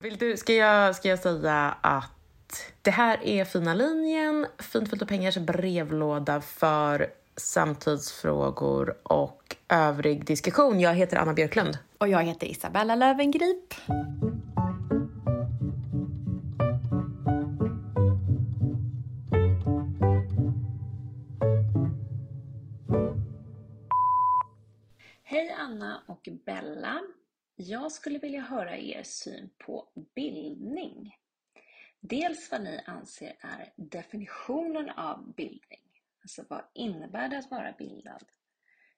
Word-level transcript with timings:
Vill 0.00 0.16
du, 0.16 0.36
ska, 0.36 0.52
jag, 0.52 0.96
ska 0.96 1.08
jag 1.08 1.18
säga 1.18 1.76
att 1.80 2.72
det 2.82 2.90
här 2.90 3.24
är 3.24 3.44
Fina 3.44 3.74
linjen, 3.74 4.46
Fint 4.58 4.90
fullt 4.90 5.02
av 5.02 5.06
pengars 5.06 5.36
brevlåda 5.36 6.40
för 6.40 7.06
samtidsfrågor 7.36 8.94
och 9.02 9.56
övrig 9.68 10.24
diskussion. 10.24 10.80
Jag 10.80 10.94
heter 10.94 11.16
Anna 11.16 11.34
Björklund. 11.34 11.78
Och 11.98 12.08
jag 12.08 12.22
heter 12.22 12.46
Isabella 12.46 12.94
Lövengrip. 12.94 13.74
Hej 25.22 25.56
Anna 25.58 26.02
och 26.06 26.28
Bella. 26.46 27.00
Jag 27.60 27.92
skulle 27.92 28.18
vilja 28.18 28.40
höra 28.40 28.78
er 28.78 29.02
syn 29.02 29.50
på 29.58 29.88
bildning. 30.14 31.16
Dels 32.00 32.50
vad 32.50 32.64
ni 32.64 32.80
anser 32.86 33.36
är 33.40 33.72
definitionen 33.76 34.90
av 34.90 35.34
bildning. 35.34 36.00
Alltså 36.22 36.44
vad 36.48 36.64
innebär 36.74 37.28
det 37.28 37.38
att 37.38 37.50
vara 37.50 37.72
bildad? 37.72 38.24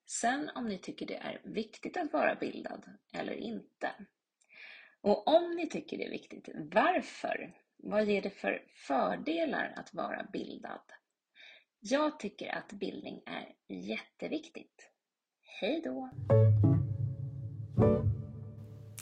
Sen 0.07 0.51
om 0.55 0.69
ni 0.69 0.79
tycker 0.79 1.07
det 1.07 1.17
är 1.17 1.41
viktigt 1.45 1.97
att 1.97 2.13
vara 2.13 2.35
bildad 2.35 2.91
eller 3.13 3.33
inte. 3.33 3.91
Och 5.01 5.29
om 5.29 5.51
ni 5.57 5.69
tycker 5.69 5.99
det 5.99 6.07
är 6.07 6.11
viktigt, 6.11 6.49
varför? 6.55 7.53
Vad 7.77 8.05
ger 8.05 8.23
det 8.23 8.31
för 8.31 8.65
fördelar 8.75 9.73
att 9.77 9.95
vara 9.95 10.27
bildad? 10.33 10.93
Jag 11.79 12.19
tycker 12.19 12.55
att 12.55 12.73
bildning 12.73 13.23
är 13.27 13.55
jätteviktigt. 13.69 14.91
Hej 15.61 15.81
då! 15.85 16.11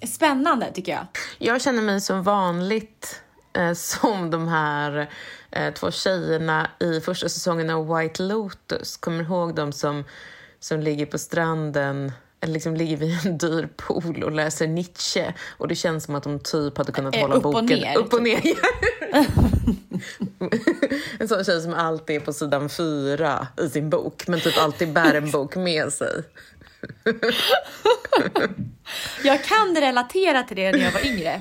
Spännande 0.06 0.72
tycker 0.74 0.92
jag. 0.92 1.06
Jag 1.38 1.62
känner 1.62 1.82
mig 1.82 2.00
som 2.00 2.22
vanligt 2.22 3.22
eh, 3.52 3.72
som 3.72 4.30
de 4.30 4.48
här 4.48 5.10
eh, 5.50 5.74
två 5.74 5.90
tjejerna 5.90 6.70
i 6.80 7.00
första 7.00 7.28
säsongen 7.28 7.70
av 7.70 7.96
White 7.96 8.22
Lotus. 8.22 8.96
Kommer 8.96 9.24
ihåg 9.24 9.54
de 9.54 9.72
som, 9.72 10.04
som 10.60 10.80
ligger 10.80 11.06
på 11.06 11.18
stranden 11.18 12.12
eller 12.40 12.52
liksom 12.52 12.76
ligger 12.76 12.96
vid 12.96 13.26
en 13.26 13.38
dyr 13.38 13.68
pool 13.76 14.22
och 14.22 14.32
läser 14.32 14.66
Nietzsche 14.66 15.34
och 15.58 15.68
det 15.68 15.74
känns 15.74 16.04
som 16.04 16.14
att 16.14 16.22
de 16.22 16.40
typ 16.40 16.78
hade 16.78 16.92
kunnat 16.92 17.14
Eh, 17.14 17.20
hålla 17.20 17.34
upp 17.34 17.46
och 17.46 17.52
boken 17.52 17.78
ner, 17.78 17.98
upp 17.98 18.12
och 18.12 18.24
typ. 18.24 18.44
ner. 18.44 18.58
en 21.18 21.28
sån 21.28 21.44
tjej 21.44 21.60
som 21.60 21.74
alltid 21.74 22.16
är 22.16 22.20
på 22.20 22.32
sidan 22.32 22.68
fyra 22.68 23.46
i 23.62 23.68
sin 23.68 23.90
bok 23.90 24.28
men 24.28 24.40
typ 24.40 24.58
alltid 24.58 24.92
bär 24.92 25.14
en 25.14 25.30
bok 25.30 25.56
med 25.56 25.92
sig. 25.92 26.22
Jag 29.24 29.44
kan 29.44 29.76
relatera 29.76 30.42
till 30.42 30.56
det 30.56 30.72
när 30.72 30.78
jag 30.78 30.92
var 30.92 31.06
yngre. 31.06 31.40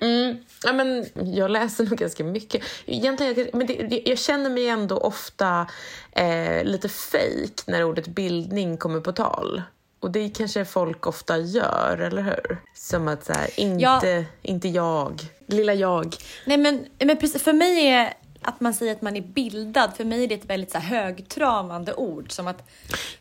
Mm, 0.00 0.36
ja, 0.64 0.72
men 0.72 1.06
jag 1.34 1.50
läser 1.50 1.84
nog 1.84 1.98
ganska 1.98 2.24
mycket. 2.24 2.62
Egentligen, 2.86 3.48
men 3.52 3.66
det, 3.66 4.02
jag 4.04 4.18
känner 4.18 4.50
mig 4.50 4.68
ändå 4.68 4.96
ofta 4.98 5.66
eh, 6.12 6.64
lite 6.64 6.88
fake 6.88 7.62
när 7.66 7.84
ordet 7.84 8.06
bildning 8.06 8.76
kommer 8.76 9.00
på 9.00 9.12
tal. 9.12 9.62
Och 10.00 10.10
det 10.10 10.28
kanske 10.28 10.64
folk 10.64 11.06
ofta 11.06 11.38
gör, 11.38 11.98
eller 11.98 12.22
hur? 12.22 12.58
Som 12.74 13.08
att 13.08 13.24
så 13.24 13.32
här, 13.32 13.60
inte, 13.60 13.82
Ja. 13.82 14.24
inte 14.42 14.68
jag, 14.68 15.20
lilla 15.46 15.74
jag. 15.74 16.16
Nej 16.44 16.58
men, 16.58 16.86
men 16.98 17.16
precis, 17.16 17.42
för 17.42 17.52
mig 17.52 17.86
är 17.86 18.12
att 18.42 18.60
man 18.60 18.74
säger 18.74 18.92
att 18.92 19.02
man 19.02 19.16
är 19.16 19.20
bildad, 19.20 19.90
för 19.96 20.04
mig 20.04 20.24
är 20.24 20.28
det 20.28 20.34
ett 20.34 20.44
väldigt 20.50 20.70
så 20.70 20.78
här, 20.78 21.02
högtravande 21.04 21.94
ord. 21.94 22.32
Som 22.32 22.46
att 22.46 22.68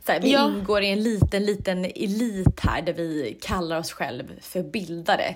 här, 0.08 0.20
vi 0.20 0.32
Ja. 0.32 0.48
ingår 0.48 0.82
i 0.82 0.90
en 0.90 1.04
liten, 1.04 1.46
liten 1.46 1.86
elit 1.86 2.60
här 2.60 2.82
där 2.82 2.94
vi 2.94 3.38
kallar 3.42 3.80
oss 3.80 3.92
själv 3.92 4.24
för 4.42 4.64
bildade. 4.64 5.36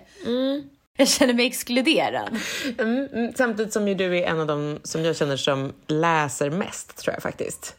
Jag 0.98 1.08
känner 1.08 1.34
mig 1.34 1.46
exkluderad. 1.46 2.38
Mm, 2.80 3.08
mm, 3.14 3.34
samtidigt 3.36 3.74
som 3.74 3.88
ju 3.88 3.96
du 3.96 4.18
är 4.20 4.24
en 4.28 4.40
av 4.40 4.48
dem 4.48 4.80
som 4.84 5.06
jag 5.06 5.16
känner 5.16 5.38
som 5.38 5.74
läser 5.88 6.50
mest, 6.50 6.98
tror 6.98 7.14
jag 7.14 7.24
faktiskt. 7.24 7.76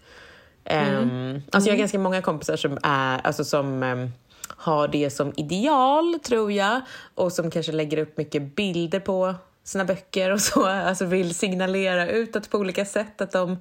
Ehm, 0.64 1.42
alltså 1.50 1.70
jag 1.70 1.74
har 1.74 1.78
ganska 1.78 1.98
många 1.98 2.22
kompisar 2.22 2.56
som, 2.56 2.78
är, 2.82 3.20
alltså 3.24 3.44
som 3.44 3.82
ehm, 3.82 4.10
har 4.48 4.88
det 4.88 5.10
som 5.10 5.32
ideal, 5.36 6.18
tror 6.22 6.52
jag. 6.52 6.80
Och 7.14 7.32
som 7.32 7.50
kanske 7.50 7.72
lägger 7.72 7.98
upp 7.98 8.16
mycket 8.16 8.54
bilder 8.56 9.00
på 9.00 9.34
sina 9.64 9.84
böcker 9.84 10.30
och 10.30 10.40
så. 10.40 10.66
Alltså 10.66 11.04
vill 11.04 11.34
signalera 11.34 12.08
utåt 12.08 12.50
på 12.50 12.58
olika 12.58 12.84
sätt 12.84 13.20
att 13.20 13.32
de 13.32 13.58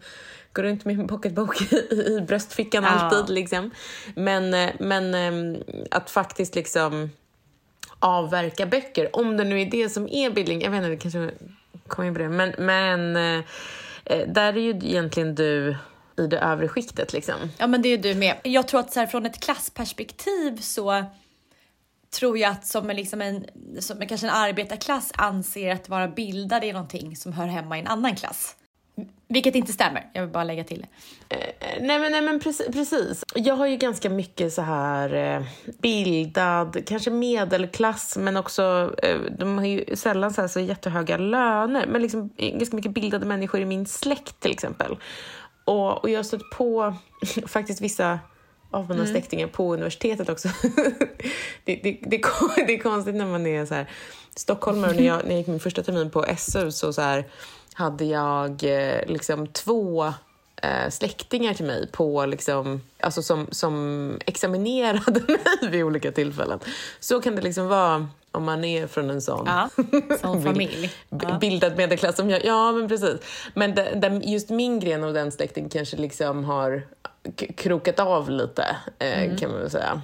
går 0.53 0.63
runt 0.63 0.85
med 0.85 0.99
en 0.99 1.07
pocketbok 1.07 1.61
i, 1.91 2.23
bröstfickan 2.27 2.83
Ja. 2.83 2.89
alltid. 2.89 3.35
Liksom. 3.35 3.71
Men, 4.15 4.53
eh, 4.53 4.69
men 4.79 5.15
ehm, 5.15 5.63
att 5.91 6.09
faktiskt 6.09 6.55
liksom 6.55 7.09
avverka 7.99 8.65
böcker, 8.65 9.15
om 9.15 9.37
det 9.37 9.43
nu 9.43 9.61
är 9.61 9.65
det 9.65 9.89
som 9.89 10.07
är 10.07 10.29
bildning. 10.29 10.61
Jag 10.61 10.71
vet 10.71 10.77
inte, 10.77 10.89
det 10.89 10.97
kanske 10.97 11.31
kommer 11.87 12.07
in 12.07 12.13
på 12.13 12.19
det. 12.21 12.29
Men, 12.29 12.53
men 12.57 13.15
eh, 13.15 13.45
eh, 14.05 14.27
där 14.27 14.57
är 14.57 14.61
ju 14.61 14.69
egentligen 14.69 15.35
du 15.35 15.75
i 16.17 16.27
det 16.27 16.39
övre 16.39 16.67
skiktet 16.67 17.13
liksom. 17.13 17.35
Ja 17.57 17.67
men 17.67 17.81
det 17.81 17.89
är 17.89 17.97
du 17.97 18.15
med. 18.15 18.35
Jag 18.43 18.67
tror 18.67 18.79
att 18.79 18.93
så 18.93 18.99
här, 18.99 19.07
från 19.07 19.25
ett 19.25 19.43
klassperspektiv 19.43 20.57
så 20.61 21.05
tror 22.13 22.37
jag 22.37 22.51
att 22.51 22.65
som 22.65 22.89
en, 22.89 22.95
liksom 22.95 23.21
en, 23.21 23.45
som 23.79 24.07
kanske 24.07 24.27
en 24.27 24.33
arbetarklass 24.33 25.11
anser 25.15 25.71
att 25.71 25.89
vara 25.89 26.07
bildad 26.07 26.63
är 26.63 26.73
någonting 26.73 27.15
som 27.15 27.33
hör 27.33 27.47
hemma 27.47 27.77
i 27.77 27.79
en 27.79 27.87
annan 27.87 28.15
klass. 28.15 28.55
Vilket 29.27 29.55
inte 29.55 29.73
stämmer, 29.73 30.09
jag 30.13 30.21
vill 30.21 30.31
bara 30.31 30.43
lägga 30.43 30.63
till 30.63 30.85
det. 31.27 31.35
Eh, 31.35 31.63
Nej 31.81 31.99
men, 31.99 32.11
nej, 32.11 32.21
men 32.21 32.39
precis, 32.39 32.67
precis. 32.67 33.23
Jag 33.35 33.55
har 33.55 33.67
ju 33.67 33.77
ganska 33.77 34.09
mycket 34.09 34.53
så 34.53 34.61
här 34.61 35.13
eh, 35.13 35.45
bildad, 35.81 36.77
kanske 36.87 37.09
medelklass, 37.09 38.17
men 38.17 38.37
också, 38.37 38.95
eh, 39.03 39.19
de 39.39 39.57
har 39.57 39.65
ju 39.65 39.95
sällan 39.95 40.33
så, 40.33 40.41
här 40.41 40.47
så 40.47 40.59
jättehöga 40.59 41.17
löner, 41.17 41.87
men 41.87 42.01
liksom 42.01 42.29
eh, 42.37 42.57
ganska 42.57 42.75
mycket 42.75 42.93
bildade 42.93 43.25
människor 43.25 43.61
i 43.61 43.65
min 43.65 43.85
släkt 43.85 44.39
till 44.39 44.51
exempel. 44.51 44.97
Och, 45.65 46.03
och 46.03 46.09
jag 46.09 46.19
har 46.19 46.23
stött 46.23 46.49
på 46.57 46.95
faktiskt 47.47 47.81
vissa 47.81 48.19
av 48.73 48.89
mina 48.89 49.05
släktingar 49.05 49.47
på 49.47 49.73
universitetet 49.73 50.29
också. 50.29 50.47
det, 51.63 51.75
det, 51.75 51.97
det, 52.01 52.21
det 52.67 52.73
är 52.73 52.81
konstigt 52.81 53.15
när 53.15 53.25
man 53.25 53.47
är 53.47 53.65
så 53.65 53.73
här 53.73 53.89
stockholmare. 54.35 54.91
Och 54.91 54.95
När 54.95 55.03
jag, 55.03 55.23
när 55.23 55.31
jag 55.31 55.37
gick 55.37 55.47
min 55.47 55.59
första 55.59 55.83
termin 55.83 56.09
på 56.09 56.25
SU 56.37 56.71
så, 56.71 56.93
så 56.93 57.01
här, 57.01 57.25
hade 57.73 58.05
jag 58.05 58.63
eh, 58.63 59.07
liksom 59.07 59.47
två 59.47 60.05
eh, 60.61 60.89
släktingar 60.89 61.53
till 61.53 61.65
mig 61.65 61.87
på 61.91 62.25
liksom, 62.25 62.81
alltså 62.99 63.21
som, 63.21 63.47
som 63.51 64.19
examinerade 64.25 65.19
mig 65.27 65.71
vid 65.71 65.83
olika 65.83 66.11
tillfällen. 66.11 66.59
Så 66.99 67.21
kan 67.21 67.35
det 67.35 67.41
liksom 67.41 67.67
vara 67.67 68.07
om 68.31 68.43
man 68.43 68.63
är 68.63 68.87
från 68.87 69.09
en 69.09 69.21
sån 69.21 69.45
Ja, 69.45 69.69
som 70.21 70.43
familj. 70.43 70.93
Ja. 71.09 71.37
bildad 71.41 71.77
medelklass 71.77 72.15
som 72.15 72.29
jag. 72.29 72.45
Ja, 72.45 72.71
men 72.71 72.87
precis. 72.87 73.19
Men 73.53 73.75
det, 73.75 73.95
det, 73.95 74.21
just 74.23 74.49
min 74.49 74.79
gren 74.79 75.03
av 75.03 75.13
den 75.13 75.31
släkten 75.31 75.69
kanske 75.69 75.97
liksom 75.97 76.43
har 76.43 76.83
krokat 77.57 77.99
av 77.99 78.29
lite, 78.29 78.75
eh, 78.99 79.23
Mm. 79.23 79.37
kan 79.37 79.51
man 79.51 79.59
väl 79.59 79.69
säga. 79.69 80.01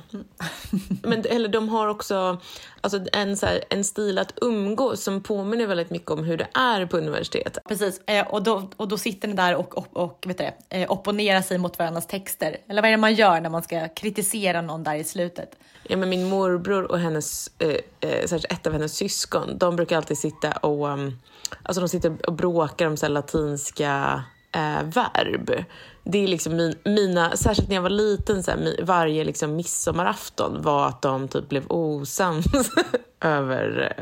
Men 1.04 1.26
eller 1.26 1.50
de 1.50 1.70
har 1.70 1.88
också 1.88 2.38
alltså, 2.82 3.00
en, 3.14 3.38
så 3.38 3.46
här, 3.46 3.64
en 3.70 3.84
stil 3.84 4.20
att 4.20 4.34
umgås 4.42 5.04
som 5.04 5.24
påminner 5.24 5.68
väldigt 5.68 5.90
mycket 5.90 6.12
om 6.12 6.24
hur 6.24 6.38
det 6.38 6.48
är 6.54 6.86
på 6.86 6.98
universitet. 6.98 7.58
Precis, 7.68 8.02
eh, 8.06 8.28
och 8.28 8.44
då, 8.44 8.70
och 8.78 8.88
då 8.88 8.98
sitter 8.98 9.28
ni 9.28 9.34
där 9.34 9.56
och, 9.56 9.78
och, 9.78 9.88
och 9.98 10.24
vet 10.28 10.38
du 10.38 10.44
det, 10.44 10.78
eh, 10.82 10.92
opponerar 10.92 11.42
sig 11.42 11.58
mot 11.58 11.80
varandras 11.80 12.08
texter. 12.08 12.58
Eller 12.68 12.82
vad 12.82 12.90
är 12.90 12.92
det 12.92 12.98
man 13.02 13.14
gör 13.14 13.42
när 13.42 13.50
man 13.50 13.64
ska 13.64 13.88
kritisera 13.88 14.62
någon 14.62 14.84
där 14.84 14.96
i 14.96 15.04
slutet? 15.04 15.56
Ja, 15.84 15.98
men 15.98 16.10
min 16.10 16.30
morbror 16.30 16.92
och 16.92 17.00
hennes, 17.00 17.52
eh, 17.60 17.70
eh, 18.10 18.26
särskilt 18.28 18.52
ett 18.52 18.68
av 18.68 18.74
hennes 18.74 18.96
syskon, 18.96 19.58
de 19.58 19.76
brukar 19.76 19.98
alltid 19.98 20.18
sitta 20.18 20.52
och, 20.52 20.88
um, 20.88 21.20
alltså 21.64 21.82
de 21.82 21.90
sitter 21.90 22.16
och 22.28 22.34
bråkar 22.34 22.86
om 22.88 22.98
så 22.98 23.06
här, 23.06 23.14
latinska 23.14 24.24
eh, 24.56 24.84
verb. 24.84 25.64
Det 26.04 26.24
är 26.24 26.28
liksom 26.28 26.56
min, 26.56 26.76
mina, 26.86 27.36
särskilt 27.36 27.70
när 27.70 27.76
jag 27.76 27.82
var 27.82 27.90
liten, 27.90 28.44
så 28.44 28.52
här, 28.52 28.80
varje 28.84 29.24
liksom 29.24 29.56
midsommarafton 29.56 30.62
var 30.62 30.88
att 30.88 31.02
de 31.02 31.28
typ 31.28 31.50
blev 31.50 31.64
osams 31.72 32.46
över, 33.22 33.94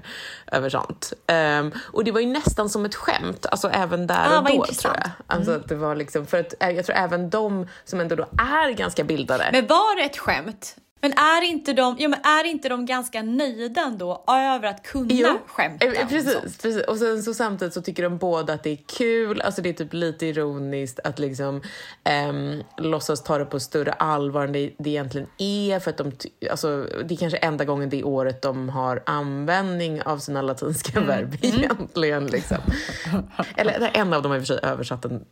över 0.52 0.70
sånt. 0.70 1.14
Ehm, 1.28 1.72
och 1.94 2.04
det 2.04 2.12
var 2.12 2.20
ju 2.20 2.28
nästan 2.28 2.70
som 2.70 2.86
ett 2.86 2.96
skämt, 2.96 3.46
alltså 3.46 3.70
även 3.70 4.08
där 4.08 4.28
Ah, 4.30 4.38
och 4.40 4.44
då 4.46 4.52
intressant. 4.54 4.80
tror 4.82 4.96
jag. 4.96 5.12
Alltså, 5.38 5.52
att 5.52 5.70
det 5.70 5.76
var 5.76 5.96
liksom, 5.96 6.26
för 6.26 6.40
att, 6.40 6.54
eh, 6.60 6.70
jag 6.70 6.86
tror 6.86 6.96
även 6.96 7.30
de 7.30 7.68
som 7.86 8.00
ändå 8.00 8.16
då 8.16 8.26
är 8.38 8.72
ganska 8.72 9.04
bildade, 9.04 9.50
Men 9.52 9.68
var 9.68 9.96
det 9.96 10.04
ett 10.04 10.18
skämt? 10.18 10.76
Men 11.02 11.14
är 11.14 11.44
inte 11.44 11.74
de, 11.74 11.96
ja, 12.00 12.08
men 12.08 12.20
är 12.24 12.44
inte 12.44 12.70
de 12.70 12.86
ganska 12.86 13.22
nöjda 13.22 13.82
ändå 13.82 14.24
över 14.28 14.68
att 14.68 14.84
kunna 14.84 15.08
Jo, 15.10 15.40
skämta 15.48 15.86
eh, 15.86 15.92
om 15.92 15.96
sånt? 15.98 16.10
precis, 16.10 16.58
precis. 16.58 16.84
Och 16.84 16.98
sen 16.98 17.24
så 17.24 17.34
samtidigt 17.34 17.74
så 17.74 17.82
tycker 17.82 18.04
de 18.04 18.18
båda 18.18 18.54
att 18.54 18.64
det 18.64 18.70
är 18.70 18.80
kul. 18.98 19.42
Alltså 19.42 19.62
det 19.62 19.70
är 19.70 19.74
typ 19.74 19.94
lite 19.94 20.26
ironiskt 20.26 21.00
att 21.04 21.20
liksom 21.20 21.62
um, 22.30 22.64
låtsas 22.78 23.24
ta 23.24 23.38
det 23.38 23.46
på 23.46 23.60
större 23.60 23.92
allvar 23.92 24.44
än 24.44 24.52
det, 24.54 24.72
det 24.78 24.90
egentligen 24.90 25.28
är. 25.38 25.80
För 25.80 25.92
att 25.92 25.98
de, 25.98 26.12
alltså, 26.52 26.88
det 27.06 27.14
är 27.14 27.18
kanske 27.18 27.38
enda 27.38 27.66
gången 27.66 27.90
det 27.90 28.04
året 28.04 28.42
de 28.42 28.70
har 28.70 29.04
användning 29.06 30.02
av 30.02 30.18
sina 30.18 30.42
latinska 30.42 31.00
verb 31.02 31.38
egentligen. 31.42 32.28
Liksom. 32.28 32.58
Eller 33.56 33.92
en 33.94 34.14
av 34.14 34.22
dem 34.22 34.32
har 34.32 34.38
i 34.38 34.42
och 34.42 34.48
för 34.48 34.54
sig 34.54 34.70
översatt 34.70 35.06
en 35.06 35.26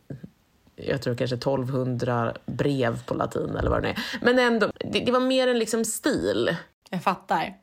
jag 0.76 1.02
tror 1.02 1.14
kanske 1.14 1.36
1200 1.36 2.34
brev 2.46 3.04
på 3.04 3.14
latin 3.14 3.56
eller 3.56 3.70
vad 3.70 3.82
det 3.82 3.88
är. 3.88 3.98
Men 4.22 4.38
ändå, 4.38 4.72
det, 4.92 5.00
det 5.00 5.12
var 5.12 5.20
mer 5.20 5.48
en 5.48 5.58
liksom 5.58 5.84
stil. 5.84 6.56
Jag 6.90 7.02
fattar. 7.02 7.54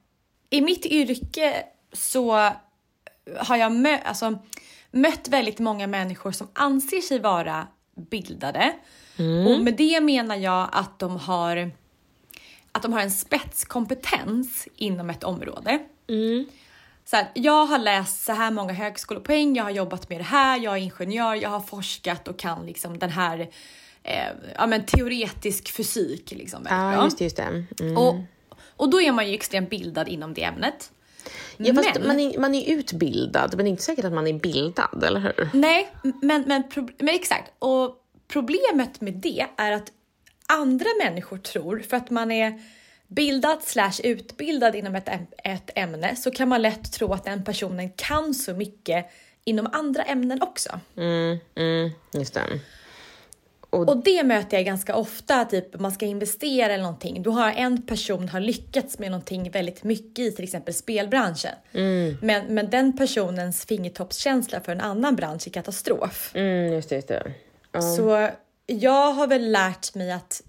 I 0.49 0.61
mitt 0.61 0.85
yrke 0.85 1.63
så 1.93 2.49
har 3.37 3.57
jag 3.57 3.71
mö 3.71 3.97
alltså, 3.97 4.39
mött 4.91 5.27
väldigt 5.27 5.59
många 5.59 5.87
människor 5.87 6.31
som 6.31 6.47
anser 6.53 7.01
sig 7.01 7.19
vara 7.19 7.67
bildade. 7.95 8.73
Och 9.47 9.59
med 9.59 9.75
det 9.77 10.01
menar 10.01 10.35
jag 10.35 10.69
att 10.71 10.99
de 10.99 11.17
har 11.17 11.71
att 12.71 12.81
de 12.81 12.93
har 12.93 13.01
en 13.01 13.11
spetskompetens 13.11 14.67
inom 14.75 15.09
ett 15.09 15.23
område. 15.23 15.79
Så 17.05 17.15
här, 17.15 17.27
jag 17.33 17.65
har 17.65 17.79
läst 17.79 18.25
så 18.25 18.31
här 18.31 18.51
många 18.51 18.73
högskolepoäng, 18.73 19.55
jag 19.55 19.63
har 19.63 19.71
jobbat 19.71 20.09
med 20.09 20.19
det 20.19 20.23
här, 20.23 20.59
jag 20.59 20.73
är 20.73 20.81
ingenjör, 20.81 21.35
jag 21.35 21.49
har 21.49 21.59
forskat 21.59 22.27
och 22.27 22.39
kan 22.39 22.65
liksom 22.65 22.99
den 22.99 23.09
här 23.09 23.49
eh, 24.03 24.27
ja, 24.55 24.67
men 24.67 24.85
teoretisk 24.85 25.71
fysik. 25.71 26.31
Liksom, 26.31 26.63
väldigt 26.63 26.99
bra. 26.99 27.09
det, 27.17 27.23
just 27.23 27.37
det. 27.37 27.65
Mm. 27.79 27.97
Och, 27.97 28.15
och 28.77 28.89
då 28.89 29.01
är 29.01 29.11
man 29.11 29.27
ju 29.27 29.33
extremt 29.33 29.69
bildad 29.69 30.07
inom 30.07 30.33
det 30.33 30.43
ämnet. 30.43 30.91
Ja, 31.57 31.73
Men- 31.73 32.07
man, 32.07 32.19
är, 32.19 32.39
man 32.39 32.55
är 32.55 32.73
utbildad, 32.73 33.55
men 33.55 33.65
det 33.65 33.69
är 33.69 33.71
inte 33.71 33.83
säkert 33.83 34.05
att 34.05 34.13
man 34.13 34.27
är 34.27 34.33
bildad, 34.33 35.03
eller 35.03 35.19
hur? 35.19 35.49
Nej, 35.53 35.89
men, 36.01 36.43
men, 36.47 36.63
men 36.99 37.15
exakt. 37.15 37.51
Och 37.59 37.95
problemet 38.27 39.01
med 39.01 39.13
det 39.13 39.45
är 39.57 39.71
att 39.71 39.91
andra 40.47 40.89
människor 41.03 41.37
tror, 41.37 41.79
för 41.79 41.97
att 41.97 42.09
man 42.09 42.31
är 42.31 42.61
bildad 43.15 43.63
slash 43.63 43.93
utbildad 44.03 44.75
inom 44.75 44.95
ett, 44.95 45.09
ett 45.43 45.69
ämne, 45.75 46.15
så 46.15 46.31
kan 46.31 46.49
man 46.49 46.61
lätt 46.61 46.93
tro 46.93 47.13
att 47.13 47.25
den 47.25 47.43
personen 47.43 47.89
kan 47.89 48.33
så 48.33 48.53
mycket 48.53 49.05
inom 49.45 49.67
andra 49.71 50.03
ämnen 50.03 50.41
också. 50.41 50.79
Mm, 50.97 51.37
mm, 51.55 51.91
just 52.13 52.33
det. 52.33 52.41
Och 53.73 53.97
det 54.03 54.23
möter 54.23 54.57
jag 54.57 54.65
ganska 54.65 54.95
ofta, 54.95 55.45
typ 55.45 55.79
man 55.79 55.91
ska 55.91 56.05
investera 56.05 56.73
eller 56.73 56.83
någonting. 56.83 57.23
Då 57.23 57.31
har 57.31 57.51
en 57.51 57.81
person 57.81 58.29
har 58.29 58.39
lyckats 58.39 58.99
med 58.99 59.11
någonting 59.11 59.51
väldigt 59.51 59.83
mycket 59.83 60.19
i 60.19 60.31
till 60.31 60.43
exempel 60.43 60.73
spelbranschen. 60.73 61.51
Men, 62.21 62.45
men 62.45 62.69
den 62.69 62.97
personens 62.97 63.65
fingertoppskänsla 63.65 64.61
för 64.61 64.71
en 64.71 64.81
annan 64.81 65.15
bransch 65.15 65.47
är 65.47 65.51
katastrof. 65.51 66.31
Mm, 66.33 66.73
just 66.73 66.89
det, 66.89 66.95
just 66.95 67.07
det. 67.07 67.33
Ja. 67.71 67.81
Så 67.81 68.29
jag 68.65 69.13
har 69.13 69.27
väl 69.27 69.51
lärt 69.51 69.95
mig 69.95 70.11
att 70.11 70.41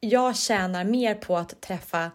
jag 0.00 0.36
tjänar 0.36 0.84
mer 0.84 1.14
på 1.14 1.36
att 1.36 1.60
träffa 1.60 2.10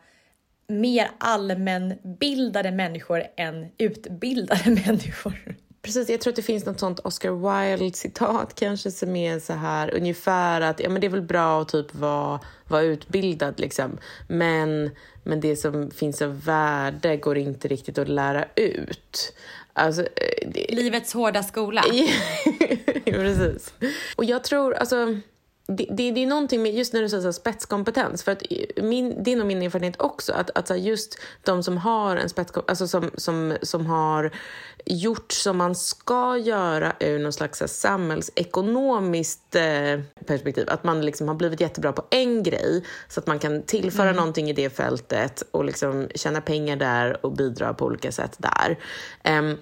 mer 0.68 1.12
allmänbildade 1.18 2.71
människor 2.71 3.24
än 3.38 3.68
utbildade 3.77 4.69
människor. 4.85 5.56
Precis, 5.81 6.09
jag 6.09 6.21
tror 6.21 6.31
att 6.31 6.35
det 6.35 6.41
finns 6.41 6.65
något 6.65 6.80
sånt 6.80 7.00
Oscar 7.00 7.31
Wilde-citat 7.31 8.56
kanske 8.56 8.91
som 8.91 9.15
är 9.15 9.39
så 9.39 9.53
här 9.53 9.94
ungefär 9.95 10.62
att 10.62 10.80
ja, 10.80 10.89
men 10.89 11.01
det 11.01 11.07
är 11.07 11.12
väl 11.12 11.21
bra 11.21 11.62
att 11.62 11.69
typ 11.69 11.95
vara, 11.95 12.39
vara 12.68 12.81
utbildad 12.81 13.59
liksom. 13.59 13.97
Men, 14.27 14.91
men 15.24 15.39
det 15.39 15.56
som 15.56 15.91
finns 15.91 16.21
av 16.21 16.44
värde 16.44 17.18
går 17.18 17.38
inte 17.38 17.68
riktigt 17.68 17.97
att 17.97 18.09
lära 18.09 18.45
ut. 18.56 19.33
Alltså, 19.74 20.01
eh, 20.01 20.50
det, 20.50 20.68
Livets 20.69 21.13
hårda 21.13 21.44
skola. 21.44 21.83
Precis. 23.06 23.74
Och 24.15 24.25
jag 24.25 24.44
tror, 24.44 24.74
alltså, 24.74 25.18
det, 25.68 25.88
det, 25.89 26.12
det 26.12 26.24
är 26.24 26.27
någonting 26.27 26.63
med 26.63 26.74
just 26.74 26.94
när 26.94 27.01
du 27.01 27.10
säger 27.10 27.31
spetskompetens, 27.31 28.24
för 28.24 28.31
att 28.31 28.44
min, 28.81 29.24
din 29.24 29.42
och 29.42 29.48
min 29.48 29.62
erfarenhet 29.62 30.01
också, 30.01 30.33
att, 30.33 30.50
att 30.57 30.80
just 30.80 31.19
de 31.44 31.63
som 31.63 31.77
har 31.77 32.18
en 32.18 32.30
spetskompetens, 32.30 32.81
alltså 32.81 32.88
som, 33.01 33.12
som, 33.18 33.57
som 33.62 33.86
har 33.86 34.31
gjort 34.86 35.31
som 35.31 35.57
man 35.57 35.75
ska 35.75 36.38
göra 36.38 36.94
ur 37.00 37.19
någon 37.19 37.33
slags 37.33 37.60
här, 37.60 37.68
samhällsekonomiskt 37.68 39.56
eh, 39.56 40.00
perspektiv, 40.25 40.69
att 40.69 40.83
man 40.83 41.06
liksom 41.06 41.27
har 41.27 41.36
blivit 41.36 41.62
jättebra 41.62 41.94
på 41.94 42.06
en 42.09 42.44
grej 42.44 42.83
så 43.07 43.19
att 43.19 43.27
man 43.27 43.39
kan 43.39 43.63
tillföra 43.63 44.12
någonting 44.12 44.50
i 44.50 44.54
det 44.54 44.69
fältet 44.69 45.44
och 45.51 45.66
liksom 45.66 46.07
tjäna 46.16 46.42
pengar 46.42 46.75
där 46.75 47.25
och 47.25 47.31
bidra 47.31 47.74
på 47.74 47.86
olika 47.86 48.12
sätt 48.12 48.36
där. 48.38 48.80
Ehm, 49.23 49.57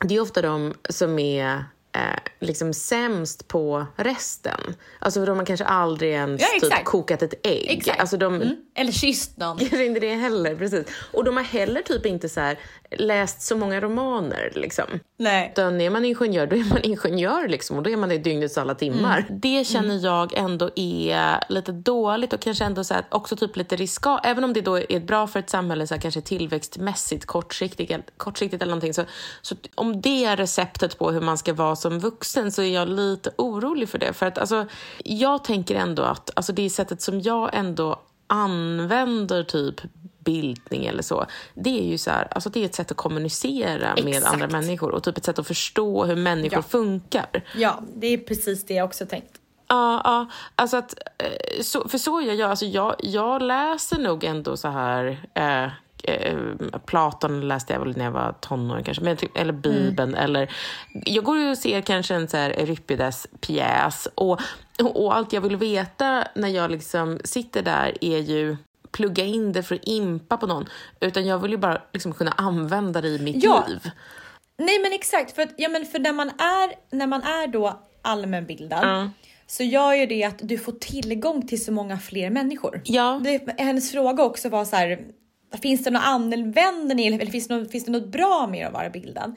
det 0.00 0.16
är 0.16 0.20
ofta 0.20 0.42
de 0.42 0.74
som 0.88 1.18
är 1.18 1.64
eh, 1.94 2.00
liksom 2.40 2.74
sämst 2.74 3.48
på 3.48 3.86
resten. 3.96 4.60
Alltså 4.98 5.20
för 5.20 5.26
de 5.26 5.38
har 5.38 5.46
kanske 5.46 5.64
aldrig 5.64 6.12
ens 6.12 6.42
Ja, 6.42 6.68
typ, 6.68 6.84
kokat 6.84 7.22
ett 7.22 7.46
ägg. 7.46 7.66
Exakt. 7.70 8.00
Alltså 8.00 8.16
de, 8.16 8.34
Mm. 8.34 8.56
Eller 8.74 8.92
kysst 8.92 9.36
någon. 9.36 9.58
Kanske 9.58 9.84
inte 9.84 10.00
det 10.00 10.14
heller, 10.14 10.56
precis. 10.56 10.86
Och 11.12 11.24
de 11.24 11.36
har 11.36 11.44
heller 11.44 11.82
typ 11.82 12.06
inte 12.06 12.28
så 12.28 12.40
här, 12.40 12.58
läst 12.90 13.42
så 13.42 13.56
många 13.56 13.80
romaner. 13.80 14.52
Liksom. 14.54 14.84
Nej. 15.16 15.48
Utan 15.52 15.80
är 15.80 15.90
man 15.90 16.04
ingenjör, 16.04 16.46
då 16.46 16.56
är 16.56 16.64
man 16.64 16.82
ingenjör 16.82 17.48
liksom, 17.48 17.76
och 17.76 17.82
då 17.82 17.90
är 17.90 17.96
man 17.96 18.08
det 18.08 18.18
dygnets 18.18 18.58
alla 18.58 18.74
timmar. 18.74 19.26
Det 19.30 19.66
känner 19.66 20.04
jag 20.04 20.32
ändå 20.34 20.70
är 20.76 21.52
lite 21.52 21.72
dåligt 21.72 22.32
och 22.32 22.40
kanske 22.40 22.64
ändå 22.64 22.84
så 22.84 22.94
här, 22.94 23.04
också 23.08 23.36
typ 23.36 23.56
lite 23.56 23.76
riskabelt. 23.76 24.26
Även 24.26 24.44
om 24.44 24.52
det 24.52 24.60
då 24.60 24.78
är 24.78 25.00
bra 25.00 25.26
för 25.26 25.40
ett 25.40 25.50
samhälle, 25.50 25.86
så 25.86 25.94
här, 25.94 26.00
kanske 26.00 26.20
tillväxtmässigt, 26.20 27.24
kortsiktigt, 27.26 27.92
kortsiktigt 28.16 28.62
eller 28.62 28.70
någonting. 28.70 28.94
Så, 28.94 29.04
så 29.42 29.54
om 29.74 30.00
det 30.00 30.24
är 30.24 30.36
receptet 30.36 30.98
på 30.98 31.10
hur 31.10 31.20
man 31.20 31.38
ska 31.38 31.52
vara 31.52 31.76
som 31.84 31.98
vuxen 31.98 32.52
så 32.52 32.62
är 32.62 32.74
jag 32.74 32.88
lite 32.88 33.30
orolig 33.38 33.88
för 33.88 33.98
det. 33.98 34.12
För 34.12 34.26
att 34.26 34.38
alltså, 34.38 34.66
jag 35.04 35.44
tänker 35.44 35.74
ändå 35.74 36.02
att 36.02 36.30
alltså, 36.36 36.52
det 36.52 36.70
sättet 36.70 37.02
som 37.02 37.20
jag 37.20 37.50
ändå 37.52 38.00
använder 38.26 39.42
typ 39.42 39.80
bildning 40.18 40.86
eller 40.86 41.02
så, 41.02 41.26
det 41.54 41.80
är 41.80 41.84
ju 41.90 41.98
så 41.98 42.10
här, 42.10 42.28
alltså 42.30 42.50
det 42.50 42.60
är 42.60 42.64
ett 42.64 42.74
sätt 42.74 42.90
att 42.90 42.96
kommunicera 42.96 43.94
med 43.94 44.08
Exakt. 44.08 44.32
andra 44.32 44.48
människor 44.48 44.90
och 44.90 45.02
typ 45.02 45.18
ett 45.18 45.24
sätt 45.24 45.38
att 45.38 45.46
förstå 45.46 46.04
hur 46.04 46.16
människor 46.16 46.58
Ja. 46.58 46.62
funkar. 46.62 47.44
Ja, 47.56 47.82
det 47.96 48.06
är 48.06 48.18
precis 48.18 48.66
det 48.66 48.74
jag 48.74 48.84
också 48.84 49.06
tänkt. 49.06 49.40
Ja, 49.68 50.00
ja. 50.04 50.26
Alltså 50.54 50.76
att, 50.76 50.94
eh, 51.18 51.62
så, 51.62 51.88
för 51.88 51.98
så 51.98 52.20
gör 52.20 52.34
jag. 52.34 52.50
Alltså 52.50 52.66
jag. 52.66 52.94
Jag 52.98 53.42
läser 53.42 53.98
nog 53.98 54.24
ändå 54.24 54.56
så 54.56 54.68
här... 54.68 55.26
Eh, 55.34 55.68
eh, 56.08 56.36
Platon 56.86 57.48
läste 57.48 57.72
jag 57.72 57.80
väl 57.80 57.96
när 57.96 58.04
jag 58.04 58.12
var 58.12 58.34
tonåring 58.40 58.84
kanske, 58.84 59.04
men 59.04 59.16
typ, 59.16 59.36
eller 59.36 59.52
Bibeln. 59.52 60.14
Eller, 60.14 60.54
jag 61.04 61.24
går 61.24 61.38
ju 61.38 61.50
och 61.50 61.58
ser 61.58 61.80
kanske 61.80 62.14
en 62.14 62.28
så 62.28 62.36
här 62.36 62.50
Euripides-pjäs 62.50 64.08
och, 64.14 64.40
och, 64.82 65.04
och 65.04 65.16
allt 65.16 65.32
jag 65.32 65.40
vill 65.40 65.56
veta 65.56 66.24
när 66.34 66.48
jag 66.48 66.70
liksom 66.70 67.18
sitter 67.24 67.62
där 67.62 67.98
är 68.00 68.18
ju 68.18 68.56
plugga 68.92 69.24
in 69.24 69.52
det 69.52 69.62
för 69.62 69.74
att 69.74 69.84
impa 69.84 70.36
på 70.36 70.46
någon. 70.46 70.68
Utan 71.00 71.26
jag 71.26 71.38
vill 71.38 71.50
ju 71.50 71.56
bara 71.56 71.82
liksom 71.92 72.12
kunna 72.12 72.30
använda 72.30 73.00
det 73.00 73.08
i 73.08 73.18
mitt 73.18 73.44
Ja. 73.44 73.64
liv. 73.68 73.90
Nej 74.58 74.78
men 74.78 74.92
exakt, 74.92 75.34
för, 75.34 75.42
att, 75.42 75.50
ja, 75.56 75.68
men 75.68 75.86
för 75.86 75.98
när, 75.98 76.12
man 76.12 76.28
är, 76.28 76.96
när 76.96 77.06
man 77.06 77.22
är 77.22 77.46
då 77.46 77.80
allmänbildad 78.02 78.78
Ja. 78.82 79.10
så 79.46 79.62
gör 79.62 79.94
ju 79.94 80.06
det 80.06 80.24
att 80.24 80.38
du 80.42 80.58
får 80.58 80.72
tillgång 80.72 81.46
till 81.46 81.64
så 81.64 81.72
många 81.72 81.98
fler 81.98 82.30
människor. 82.30 82.80
Ja. 82.84 83.20
Det, 83.24 83.54
hennes 83.58 83.92
fråga 83.92 84.22
också 84.22 84.48
var 84.48 84.64
så 84.64 84.76
här, 84.76 84.98
finns 85.58 85.84
det 85.84 85.90
någon 85.90 86.02
användning 86.02 87.06
eller 87.06 87.26
finns 87.26 87.48
det 87.48 87.56
något, 87.56 87.70
finns 87.70 87.84
det 87.84 87.90
något 87.92 88.08
bra 88.08 88.46
med 88.50 88.66
att 88.66 88.72
vara 88.72 88.90
bildad? 88.90 89.34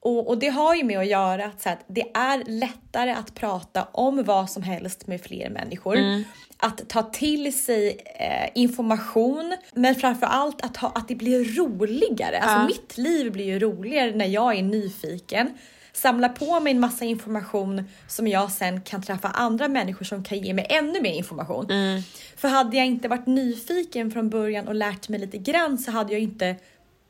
Och, 0.00 0.28
och 0.28 0.38
det 0.38 0.48
har 0.48 0.74
ju 0.74 0.84
med 0.84 0.98
att 0.98 1.06
göra 1.06 1.44
att, 1.44 1.62
så 1.62 1.68
att 1.68 1.84
det 1.86 2.10
är 2.14 2.44
lättare 2.46 3.10
att 3.10 3.34
prata 3.34 3.84
om 3.92 4.24
vad 4.24 4.50
som 4.50 4.62
helst 4.62 5.06
med 5.06 5.20
fler 5.20 5.50
människor. 5.50 5.96
Mm. 5.96 6.24
Att 6.56 6.88
ta 6.88 7.02
till 7.02 7.62
sig 7.62 7.96
eh, 8.20 8.50
information, 8.54 9.56
men 9.74 9.94
framför 9.94 10.26
allt 10.26 10.62
att, 10.64 10.76
ha, 10.76 10.92
att 10.94 11.08
det 11.08 11.14
blir 11.14 11.44
roligare. 11.56 12.38
Alltså 12.38 12.56
Ja. 12.56 12.66
mitt 12.66 12.98
liv 12.98 13.32
blir 13.32 13.44
ju 13.44 13.58
roligare 13.58 14.16
när 14.16 14.26
jag 14.26 14.58
är 14.58 14.62
nyfiken. 14.62 15.58
Samla 15.92 16.28
på 16.28 16.60
mig 16.60 16.70
en 16.70 16.80
massa 16.80 17.04
information 17.04 17.84
som 18.08 18.28
jag 18.28 18.52
sen 18.52 18.80
kan 18.80 19.02
träffa 19.02 19.28
andra 19.28 19.68
människor 19.68 20.04
som 20.04 20.24
kan 20.24 20.38
ge 20.38 20.54
mig 20.54 20.66
ännu 20.68 21.00
mer 21.00 21.12
information. 21.12 21.70
Mm. 21.70 22.02
För 22.36 22.48
hade 22.48 22.76
jag 22.76 22.86
inte 22.86 23.08
varit 23.08 23.26
nyfiken 23.26 24.10
från 24.10 24.30
början 24.30 24.68
och 24.68 24.74
lärt 24.74 25.08
mig 25.08 25.20
lite 25.20 25.38
grann 25.38 25.78
så 25.78 25.90
hade 25.90 26.12
jag 26.12 26.22
inte 26.22 26.56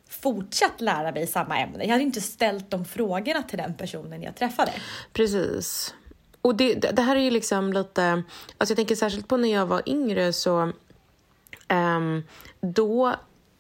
fortsatt 0.09 0.81
lära 0.81 1.13
mig 1.13 1.27
samma 1.27 1.59
ämne. 1.59 1.85
Jag 1.85 1.91
hade 1.91 2.03
inte 2.03 2.21
ställt 2.21 2.71
de 2.71 2.85
frågorna 2.85 3.43
till 3.43 3.59
den 3.59 3.75
personen 3.75 4.23
jag 4.23 4.37
träffade. 4.37 4.73
Precis. 5.13 5.95
Och 6.43 6.55
det, 6.57 6.75
det 6.75 7.03
här 7.03 7.17
är 7.17 7.21
ju 7.21 7.31
liksom 7.31 7.73
lite... 7.73 8.23
Alltså 8.59 8.73
jag 8.73 8.77
tänker 8.77 8.95
särskilt 8.95 9.29
på 9.29 9.37
när 9.37 9.53
jag 9.53 9.67
var 9.67 9.83
yngre 9.87 10.33
så... 10.33 10.73
ehm, 11.69 12.23
då, 12.61 13.15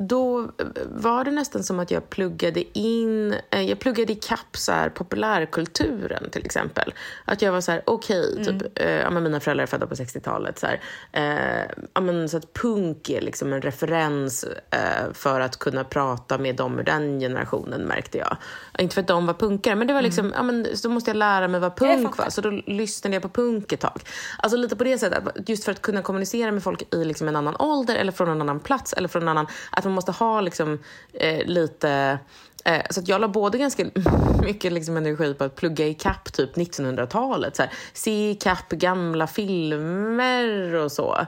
då 0.08 0.50
var 0.90 1.24
det 1.24 1.30
nästan 1.30 1.62
som 1.64 1.80
att 1.80 1.90
jag 1.90 2.10
pluggade 2.10 2.78
in... 2.78 3.34
eh, 3.50 3.62
Jag 3.62 3.78
pluggade 3.78 4.12
i 4.12 4.16
kapp 4.16 4.56
så 4.56 4.72
här, 4.72 4.88
populärkulturen 4.90 6.30
till 6.30 6.44
exempel. 6.46 6.94
Att 7.24 7.42
jag 7.42 7.52
var 7.52 7.60
så 7.60 7.72
här, 7.72 7.82
okej, 7.86 8.44
typ, 8.44 8.78
eh, 8.80 8.90
ja, 8.90 9.10
men 9.10 9.22
mina 9.22 9.40
föräldrar 9.40 9.62
är 9.62 9.66
födda 9.66 9.86
på 9.86 9.94
60-talet. 9.94 10.58
Så, 10.58 10.66
här, 10.66 10.80
eh, 11.12 11.70
ja, 11.94 12.00
men 12.00 12.28
så 12.28 12.36
att 12.36 12.52
punk 12.52 13.08
är 13.10 13.20
liksom 13.20 13.52
en 13.52 13.62
referens 13.62 14.44
eh, 14.70 15.12
för 15.12 15.40
att 15.40 15.58
kunna 15.58 15.84
prata 15.84 16.38
med 16.38 16.56
dem 16.56 16.78
ur 16.78 16.82
den 16.82 17.20
generationen 17.20 17.80
märkte 17.80 18.18
jag. 18.18 18.36
Inte 18.78 18.94
för 18.94 19.00
att 19.00 19.08
de 19.08 19.26
var 19.26 19.34
punkare, 19.34 19.74
men 19.74 19.86
det 19.86 19.94
var 19.94 20.02
liksom, 20.02 20.32
ja, 20.36 20.42
men, 20.42 20.66
så 20.76 20.88
måste 20.88 21.10
jag 21.10 21.16
lära 21.16 21.48
mig 21.48 21.60
vad 21.60 21.76
punk 21.76 22.16
var. 22.18 22.30
Så 22.30 22.40
då 22.40 22.50
lyssnade 22.50 23.16
jag 23.16 23.22
på 23.22 23.28
punk 23.28 23.72
ett 23.72 23.80
tag. 23.80 24.00
Alltså 24.38 24.56
lite 24.56 24.76
på 24.76 24.84
det 24.84 24.98
sättet, 24.98 25.48
just 25.48 25.64
för 25.64 25.72
att 25.72 25.82
kunna 25.82 26.02
kommunicera 26.02 26.52
med 26.52 26.62
folk 26.62 26.94
i 26.94 27.04
liksom 27.04 27.28
en 27.28 27.36
annan 27.36 27.56
ålder 27.58 27.94
eller 27.96 28.12
från 28.12 28.28
en 28.28 28.40
annan 28.40 28.60
plats 28.60 28.92
eller 28.92 29.08
från 29.08 29.22
en 29.22 29.28
annan, 29.28 29.46
att 29.70 29.84
man 29.92 29.94
måste 29.94 30.12
ha 30.12 30.40
liksom 30.40 30.78
eh, 31.12 31.46
lite 31.46 32.18
eh, 32.64 32.82
så 32.90 33.00
att 33.00 33.08
jag 33.08 33.20
la 33.20 33.28
både 33.28 33.58
ganska 33.58 33.86
mycket 34.42 34.72
liksom 34.72 34.96
energi 34.96 35.34
på 35.34 35.44
att 35.44 35.56
plugga 35.56 35.86
i 35.86 35.94
kapp 35.94 36.32
typ 36.32 36.56
1900-talet. 36.56 37.56
Så 37.56 37.62
här, 37.62 37.72
se 37.92 38.30
i 38.30 38.34
kapp 38.34 38.68
gamla 38.68 39.26
filmer 39.26 40.74
och 40.74 40.92
så. 40.92 41.26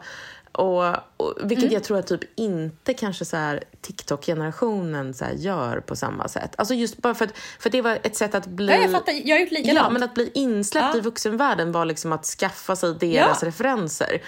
Och, 0.53 0.85
och, 1.17 1.35
vilket 1.43 1.73
jag 1.73 1.85
tror 1.85 1.99
att 1.99 2.07
typ 2.07 2.21
inte 2.37 2.95
kanske 2.95 3.25
så 3.25 3.59
TikTok-generationen 3.81 5.15
så 5.15 5.25
gör 5.37 5.81
på 5.81 5.97
samma 5.97 6.29
sätt. 6.29 6.55
Alltså 6.59 6.75
just 6.75 6.97
bara 6.97 7.15
för 7.15 7.25
att, 7.25 7.39
för 7.59 7.69
att 7.69 7.73
det 7.73 7.83
var 7.83 7.99
ett 8.03 8.17
sätt 8.17 8.35
att 8.35 8.47
bli... 8.47 8.73
Ja, 8.73 8.75
jag 8.75 8.91
fattar. 8.91 9.13
Jag 9.25 9.37
har 9.37 9.41
gjort 9.41 9.51
likadant. 9.53 9.79
Ja, 9.79 9.91
men 9.91 10.03
att 10.03 10.15
bli 10.15 10.31
insläppt 10.35 10.87
Ja. 10.95 10.99
i 10.99 11.01
vuxenvärlden 11.01 11.73
var 11.73 11.85
liksom 11.85 12.13
att 12.13 12.25
skaffa 12.25 12.77
sig 12.77 12.95
deras 12.95 13.43
Ja. 13.43 13.49
referenser. 13.49 14.23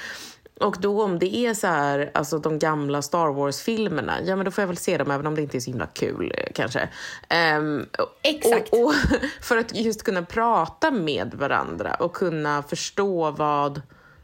Och 0.60 0.76
då 0.80 1.02
om 1.02 1.18
det 1.18 1.36
är 1.36 1.54
så 1.54 1.66
här, 1.66 2.10
alltså 2.14 2.38
de 2.38 2.58
gamla 2.58 3.02
Star 3.02 3.32
Wars-filmerna, 3.32 4.18
ja 4.24 4.36
men 4.36 4.44
då 4.44 4.50
får 4.50 4.62
jag 4.62 4.66
väl 4.68 4.76
se 4.76 4.98
dem 4.98 5.10
även 5.10 5.26
om 5.26 5.34
det 5.34 5.42
inte 5.42 5.58
är 5.58 5.60
så 5.60 5.70
himla 5.70 5.86
kul 5.86 6.32
eh, 6.38 6.52
kanske. 6.54 6.88
Och- 7.98 8.18
Exakt. 8.22 8.72
Och, 8.72 8.84
och 8.84 8.92
för 9.42 9.56
att 9.56 9.74
just 9.76 10.02
kunna 10.02 10.22
prata 10.22 10.90
med 10.90 11.34
varandra 11.34 11.94
och 11.94 12.12
kunna 12.12 12.62
förstå 12.62 13.30
vad 13.30 13.82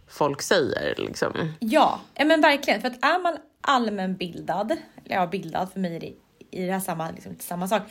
folk 0.08 0.42
säger. 0.42 0.94
Liksom. 0.98 1.32
Ja, 1.60 2.00
ja, 2.14 2.24
men 2.24 2.40
verkligen. 2.40 2.80
För 2.80 2.88
att 2.88 3.04
är 3.04 3.22
man 3.22 3.36
allmänbildad, 3.60 4.76
eller 5.04 5.16
ja, 5.16 5.26
bildad 5.26 5.72
för 5.72 5.80
mig 5.80 5.96
är 5.96 6.00
det 6.00 6.12
i 6.50 6.66
det 6.66 6.72
här 6.72 6.80
samma, 6.80 7.10
liksom, 7.10 7.36
samma 7.40 7.68
sak. 7.68 7.82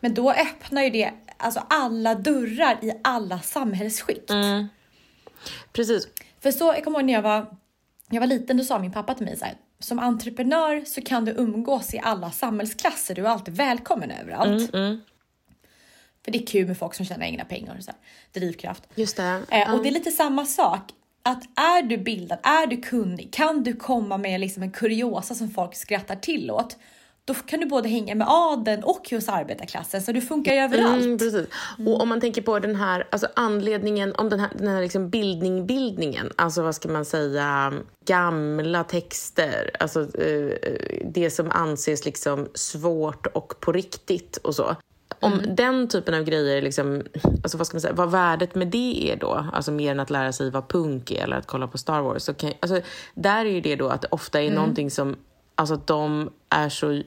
Men 0.00 0.14
då 0.14 0.32
öppnar 0.32 0.82
ju 0.82 0.90
det 0.90 1.12
alltså 1.36 1.62
alla 1.70 2.14
dörrar 2.14 2.78
i 2.82 2.92
alla 3.04 3.40
samhällsskikt. 3.40 4.30
Precis. 5.72 6.08
För 6.40 6.50
så, 6.50 6.64
jag 6.64 6.84
kommer 6.84 6.98
ihåg 6.98 7.06
när 7.06 7.12
jag 7.12 7.22
var, 7.22 7.46
jag 8.10 8.20
var 8.20 8.26
liten, 8.26 8.56
då 8.56 8.64
sa 8.64 8.78
min 8.78 8.92
pappa 8.92 9.14
till 9.14 9.26
mig 9.26 9.36
så 9.36 9.44
här. 9.44 9.54
Som 9.78 9.98
entreprenör 9.98 10.84
så 10.86 11.00
kan 11.00 11.24
du 11.24 11.32
umgås 11.32 11.94
i 11.94 11.98
alla 11.98 12.30
samhällsklasser. 12.30 13.14
Du 13.14 13.26
är 13.26 13.30
alltid 13.30 13.54
välkommen 13.54 14.10
överallt. 14.10 14.70
För 16.24 16.32
det 16.32 16.42
är 16.42 16.46
kul 16.46 16.66
med 16.66 16.78
folk 16.78 16.94
som 16.94 17.06
tjänar 17.06 17.26
egna 17.26 17.44
pengar 17.44 17.76
och 17.78 17.84
så 17.84 17.90
här, 17.90 18.00
drivkraft. 18.40 18.82
Just 18.94 19.16
det. 19.16 19.42
Eh, 19.50 19.74
och 19.74 19.82
det 19.82 19.88
är 19.88 19.92
lite 19.92 20.10
samma 20.10 20.46
sak. 20.46 20.92
Att 21.22 21.42
är 21.58 21.82
du 21.82 21.98
bildad, 21.98 22.38
är 22.42 22.66
du 22.66 22.76
kunnig, 22.76 23.32
kan 23.32 23.62
du 23.62 23.72
komma 23.72 24.18
med 24.18 24.40
liksom 24.40 24.62
en 24.62 24.70
kuriosa 24.70 25.34
som 25.34 25.50
folk 25.50 25.74
skrattar 25.74 26.16
till 26.16 26.50
åt. 26.50 26.76
Då 27.26 27.34
kan 27.34 27.60
du 27.60 27.66
både 27.66 27.88
hänga 27.88 28.14
med 28.14 28.26
adeln 28.30 28.82
och 28.84 29.10
hos 29.10 29.28
arbetarklassen 29.28 30.02
så 30.02 30.12
du 30.12 30.20
funkar 30.20 30.54
ju 30.54 30.58
överallt. 30.58 31.04
Mm, 31.04 31.18
precis. 31.18 31.46
Och 31.86 32.00
om 32.00 32.08
man 32.08 32.20
tänker 32.20 32.42
på 32.42 32.58
den 32.58 32.76
här 32.76 33.08
alltså 33.10 33.28
anledningen, 33.34 34.14
om 34.14 34.28
den 34.28 34.40
här, 34.40 34.50
den 34.58 34.68
här 34.68 34.82
liksom 34.82 35.10
bildning, 35.10 35.66
bildningen, 35.66 36.32
alltså 36.36 36.62
vad 36.62 36.74
ska 36.74 36.88
man 36.88 37.04
säga, 37.04 37.72
gamla 38.06 38.84
texter, 38.84 39.70
alltså 39.80 40.00
eh, 40.00 40.52
det 41.04 41.30
som 41.30 41.50
anses 41.50 42.04
liksom 42.04 42.48
svårt 42.54 43.26
och 43.26 43.60
på 43.60 43.72
riktigt 43.72 44.36
och 44.36 44.54
så. 44.54 44.76
Om 45.20 45.40
den 45.48 45.88
typen 45.88 46.14
av 46.14 46.22
grejer, 46.22 46.62
liksom, 46.62 47.02
alltså 47.42 47.58
vad 47.58 47.66
ska 47.66 47.74
man 47.74 47.80
säga, 47.80 47.94
vad 47.94 48.10
värdet 48.10 48.54
med 48.54 48.68
det 48.68 49.12
är 49.12 49.16
då, 49.16 49.46
alltså 49.52 49.72
mer 49.72 49.90
än 49.90 50.00
att 50.00 50.10
lära 50.10 50.32
sig 50.32 50.50
vad 50.50 50.68
punk 50.68 51.10
är 51.10 51.22
eller 51.22 51.36
att 51.36 51.46
kolla 51.46 51.66
på 51.66 51.78
Star 51.78 52.00
Wars, 52.00 52.22
så 52.22 52.34
kan, 52.34 52.52
alltså, 52.60 52.80
där 53.14 53.44
är 53.44 53.50
ju 53.50 53.60
det 53.60 53.76
då 53.76 53.88
att 53.88 54.02
det 54.02 54.08
ofta 54.10 54.42
är 54.42 54.50
någonting 54.50 54.90
som, 54.90 55.16
alltså 55.54 55.74
att 55.74 55.86
de 55.86 56.30
är 56.48 56.68
så 56.68 57.02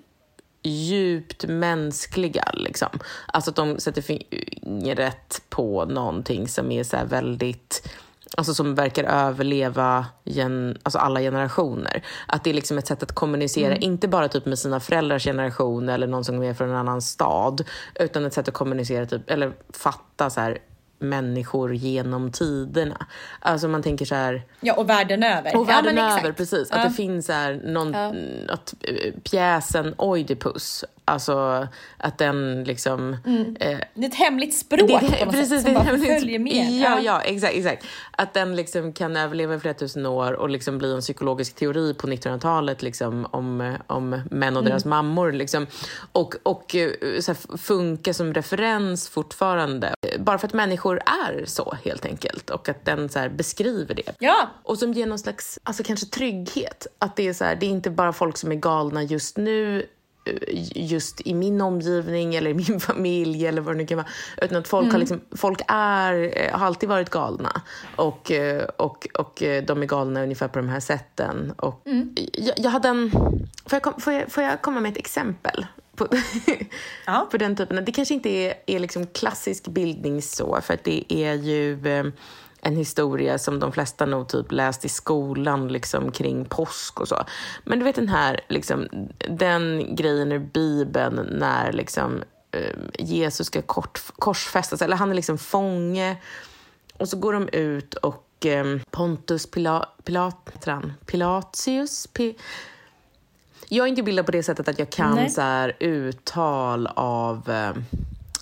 djupt 0.64 1.46
mänskliga. 1.48 2.52
Liksom. 2.54 2.90
Alltså 3.28 3.52
att 3.52 3.56
de 3.56 3.80
sätter 3.80 4.02
fingret 4.02 5.42
på 5.50 5.86
någonting 5.86 6.48
som 6.48 6.72
är 6.72 6.84
så 6.84 6.98
väldigt 7.06 7.90
Alltså 8.38 8.54
som 8.54 8.76
verkar 8.76 9.04
överleva 9.04 10.06
gen, 10.24 10.78
alltså 10.84 11.00
alla 11.00 11.20
generationer. 11.20 12.04
Att 12.28 12.44
det 12.44 12.50
är 12.50 12.54
liksom 12.54 12.78
ett 12.78 12.88
sätt 12.88 13.04
att 13.04 13.12
kommunicera, 13.12 13.76
inte 13.76 14.08
bara 14.08 14.28
typ 14.28 14.46
med 14.46 14.60
sina 14.60 14.80
föräldrars 14.80 15.24
generation 15.24 15.90
eller 15.90 16.08
någon 16.08 16.26
som 16.26 16.44
är 16.44 16.54
från 16.54 16.70
en 16.70 16.76
annan 16.76 17.02
stad, 17.02 17.64
utan 17.96 18.26
ett 18.26 18.34
sätt 18.34 18.48
att 18.48 18.54
kommunicera, 18.54 19.06
typ, 19.06 19.30
eller 19.30 19.54
fatta 19.70 20.30
så 20.30 20.42
här, 20.42 20.58
människor 21.00 21.76
genom 21.76 22.32
tiderna. 22.32 23.06
Alltså 23.40 23.68
man 23.68 23.84
tänker 23.84 24.06
så 24.06 24.16
här, 24.16 24.42
Ja, 24.60 24.74
och 24.74 24.90
världen 24.90 25.24
över. 25.24 25.58
och 25.58 25.70
världen 25.70 25.96
ja, 25.96 26.02
men 26.02 26.08
exakt. 26.08 26.26
över, 26.26 26.34
precis. 26.38 26.72
Att 26.72 26.84
det 26.84 26.94
finns 26.96 27.28
här 27.28 27.62
någon, 27.66 27.96
att 28.50 28.74
eh, 28.82 29.14
pjäsen 29.24 29.94
Oidipus, 29.98 30.86
alltså 31.10 31.68
att 31.98 32.18
den 32.18 32.64
liksom... 32.64 33.14
Eh, 33.60 33.78
Det 33.94 34.06
är 34.06 34.10
ett 34.10 34.16
hemligt 34.16 34.58
språk 34.58 34.80
det, 34.80 35.00
på 35.00 35.06
något 35.06 35.12
sätt 35.12 35.30
precis, 35.32 35.64
som 35.64 35.74
bara 35.74 35.84
hemligt. 35.84 36.20
följer 36.20 36.40
med. 36.40 36.72
Ja, 36.72 37.00
ja, 37.00 37.22
exakt, 37.22 37.54
exakt. 37.56 37.86
Att 38.12 38.34
den 38.34 38.56
liksom 38.56 38.94
kan 38.94 39.18
överleva 39.18 39.56
i 39.56 39.60
flera 39.60 39.74
tusen 39.74 40.06
år 40.06 40.34
och 40.34 40.50
liksom 40.50 40.78
bli 40.78 40.94
en 40.94 41.02
psykologisk 41.02 41.56
teori 41.56 41.94
på 41.94 42.08
1900-talet 42.08 42.82
liksom, 42.82 43.28
om, 43.32 43.78
om 43.88 44.22
män 44.32 44.58
och 44.58 44.64
deras 44.64 44.86
mammor. 44.86 45.32
Liksom. 45.32 45.68
Och, 46.12 46.36
och 46.44 46.76
eh, 46.76 46.90
här, 47.02 47.58
funka 47.58 48.14
som 48.14 48.34
referens 48.34 49.10
fortfarande. 49.10 49.94
Bara 50.20 50.38
för 50.38 50.48
att 50.48 50.54
människor 50.54 51.02
är 51.06 51.46
så, 51.46 51.78
helt 51.86 52.06
enkelt. 52.06 52.50
Och 52.50 52.70
att 52.70 52.86
den 52.86 53.10
så 53.10 53.20
här, 53.20 53.30
beskriver 53.30 53.96
det. 53.96 54.12
Ja, 54.20 54.50
Och 54.64 54.78
som 54.78 54.94
ger 54.94 55.06
någon 55.06 55.20
slags, 55.20 55.60
alltså 55.64 55.84
kanske 55.84 56.06
trygghet. 56.06 56.88
Att 57.00 57.16
det 57.16 57.28
är 57.28 57.34
så 57.34 57.44
här, 57.46 57.56
det 57.56 57.66
är 57.66 57.70
inte 57.70 57.90
bara 57.90 58.14
folk 58.14 58.38
som 58.38 58.52
är 58.52 58.56
galna 58.56 59.04
just 59.04 59.38
nu, 59.38 59.86
just 60.76 61.22
i 61.28 61.34
min 61.34 61.62
omgivning 61.62 62.36
eller 62.36 62.52
i 62.52 62.54
min 62.54 62.80
familj 62.90 63.48
eller 63.48 63.62
vad 63.62 63.74
det 63.74 63.78
nu 63.78 63.86
kan 63.86 63.98
vara. 63.98 64.08
Utan 64.42 64.58
att 64.58 64.68
folk, 64.68 64.92
har, 64.92 65.00
liksom, 65.00 65.22
folk 65.32 65.62
är, 65.68 66.38
eh, 66.38 66.60
har 66.60 66.68
alltid 66.68 66.90
varit 66.90 67.10
galna. 67.10 67.62
Och, 67.96 68.32
eh, 68.32 68.64
och, 68.64 69.08
och 69.14 69.44
eh, 69.44 69.64
de 69.64 69.82
är 69.82 69.86
galna 69.86 70.24
ungefär 70.24 70.48
på 70.48 70.60
de 70.60 70.70
här 70.70 70.80
sätten. 70.80 71.52
Och 71.58 71.82
jag, 72.34 72.56
jag 72.58 72.70
hade 72.70 72.90
en... 72.90 73.12
Får 73.66 73.76
jag, 73.76 73.82
kom, 73.82 73.94
får, 74.02 74.14
jag, 74.14 74.32
får 74.32 74.44
jag 74.44 74.62
komma 74.62 74.80
med 74.80 74.92
ett 74.92 74.98
exempel? 74.98 75.66
På, 75.96 76.08
Ja. 77.06 77.28
på 77.32 77.38
den 77.38 77.56
typen. 77.56 77.86
Det 77.86 77.92
kanske 77.92 78.14
inte 78.14 78.30
är, 78.30 78.54
är 78.66 78.80
liksom 78.80 79.08
klassisk 79.08 79.68
bildning 79.68 80.22
så, 80.22 80.60
för 80.62 80.74
att 80.74 80.84
det 80.84 81.14
är 81.14 81.34
ju 81.34 81.88
eh, 81.88 82.06
en 82.62 82.76
historia 82.76 83.38
som 83.38 83.60
de 83.60 83.72
flesta 83.72 84.06
nog 84.06 84.28
typ 84.28 84.52
läst 84.52 84.86
i 84.86 84.90
skolan 84.90 85.68
liksom, 85.68 86.12
kring 86.12 86.46
påsk 86.46 87.00
och 87.00 87.08
så. 87.08 87.24
Men 87.64 87.80
du 87.80 87.86
vet 87.86 87.96
den 87.96 88.10
här, 88.10 88.40
liksom, 88.48 88.88
den 89.30 89.96
grejen 89.96 90.32
ur 90.32 90.40
Bibeln 90.40 91.28
när 91.32 91.74
liksom, 91.74 92.24
eh, 92.52 92.76
Jesus 93.00 93.48
ska 93.48 93.62
kort, 93.62 94.02
korsfästas, 94.16 94.82
eller 94.82 94.98
han 94.98 95.12
är 95.12 95.16
liksom 95.16 95.38
fånge 95.38 96.18
och 96.98 97.10
så 97.10 97.18
går 97.18 97.34
de 97.34 97.50
ut 97.50 97.94
och 97.94 98.46
eh, 98.46 98.66
Pontus 98.92 99.52
Pila, 99.52 99.90
Pilat, 100.04 100.50
heter 100.54 100.72
han? 100.72 100.94
Pilatius? 101.06 102.08
Pi, 102.08 102.36
jag 103.70 103.86
är 103.86 103.90
inte 103.90 104.04
bildad 104.04 104.26
på 104.26 104.32
det 104.32 104.44
sättet 104.44 104.68
att 104.68 104.80
jag 104.80 104.90
kan 104.90 105.16
Nej. 105.16 105.30
så 105.30 105.42
här, 105.42 105.74
uttal 105.80 106.88
av... 106.88 107.50
Eh, 107.50 107.72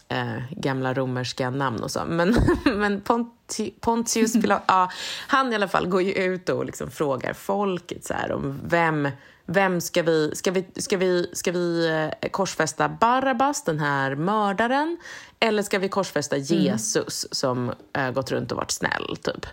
eh, 0.09 0.41
gamla 0.51 0.93
romerska 0.93 1.49
namn 1.49 1.83
och 1.83 1.91
så. 1.91 2.05
Men, 2.05 2.35
men 2.65 3.01
Ponti, 3.01 3.36
Pontius 3.79 4.33
Pilatus, 4.41 4.65
ja, 4.67 4.91
han 5.27 5.51
i 5.51 5.55
alla 5.55 5.67
fall 5.67 5.87
går 5.87 6.01
ju 6.01 6.11
ut 6.13 6.49
och 6.49 6.65
liksom 6.65 6.91
frågar 6.91 7.33
folket 7.33 8.05
så 8.05 8.13
här, 8.13 8.31
om 8.31 8.59
vem, 8.65 9.09
vem 9.45 9.81
ska 9.81 10.03
vi, 10.03 10.31
ska 10.35 10.51
vi, 10.51 10.65
ska 10.75 10.97
vi, 10.97 11.29
ska 11.33 11.51
vi 11.51 11.87
eh, 12.21 12.29
korsfästa 12.29 12.89
Barabbas, 12.89 13.63
den 13.63 13.79
här 13.79 14.15
mördaren, 14.15 14.97
eller 15.39 15.63
ska 15.63 15.79
vi 15.79 15.89
korsfästa 15.89 16.35
Mm. 16.35 16.45
Jesus 16.47 17.27
som 17.31 17.71
eh, 17.93 18.11
gått 18.11 18.31
runt 18.31 18.51
och 18.51 18.57
varit 18.57 18.71
snäll, 18.71 19.17
typ? 19.23 19.45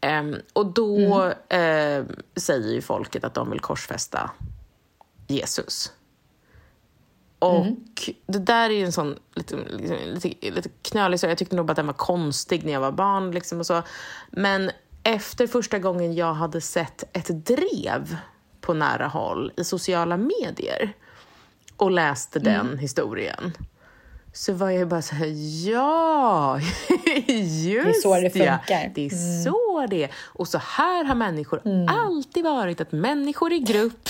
Ehm, 0.00 0.36
och 0.52 0.66
då 0.66 0.96
Mm. 0.98 2.00
eh, 2.08 2.16
säger 2.36 2.72
ju 2.72 2.82
folket 2.82 3.24
att 3.24 3.34
de 3.34 3.50
vill 3.50 3.60
korsfästa 3.60 4.30
Jesus. 5.26 5.92
Och 7.38 7.60
Mm. 7.60 7.76
Det 8.26 8.38
där 8.38 8.70
är 8.70 8.74
ju 8.74 8.84
en 8.84 8.92
sån 8.92 9.18
lite, 9.34 9.56
lite, 9.56 10.50
lite 10.50 10.68
knölig 10.82 11.20
så 11.20 11.26
Jag 11.26 11.38
tyckte 11.38 11.56
nog 11.56 11.70
att 11.70 11.76
den 11.76 11.86
var 11.86 11.94
konstig 11.94 12.64
när 12.64 12.72
jag 12.72 12.80
var 12.80 12.92
barn. 12.92 13.30
Liksom 13.30 13.58
och 13.60 13.66
så. 13.66 13.82
Men 14.30 14.70
efter 15.02 15.46
första 15.46 15.78
gången 15.78 16.14
jag 16.14 16.34
hade 16.34 16.60
sett 16.60 17.04
ett 17.16 17.46
drev 17.46 18.16
på 18.60 18.74
nära 18.74 19.06
håll 19.06 19.52
i 19.56 19.64
sociala 19.64 20.16
medier 20.16 20.92
och 21.76 21.90
läste 21.90 22.38
Mm. 22.38 22.52
den 22.52 22.78
historien 22.78 23.52
så 24.32 24.52
var 24.52 24.70
jag 24.70 24.88
bara 24.88 25.02
så 25.02 25.14
här, 25.14 25.32
ja, 25.70 26.60
just 27.26 28.02
så 28.02 28.20
det 28.20 28.30
funkar. 28.30 28.62
Mm. 28.80 28.92
Det 28.94 29.06
är 29.06 29.42
så 29.44 29.86
det 29.90 30.04
är. 30.04 30.10
Och 30.16 30.48
så 30.48 30.58
här 30.58 31.04
har 31.04 31.14
människor 31.14 31.62
alltid 31.88 32.44
varit, 32.44 32.80
att 32.80 32.92
människor 32.92 33.52
i 33.52 33.58
grupp, 33.58 34.08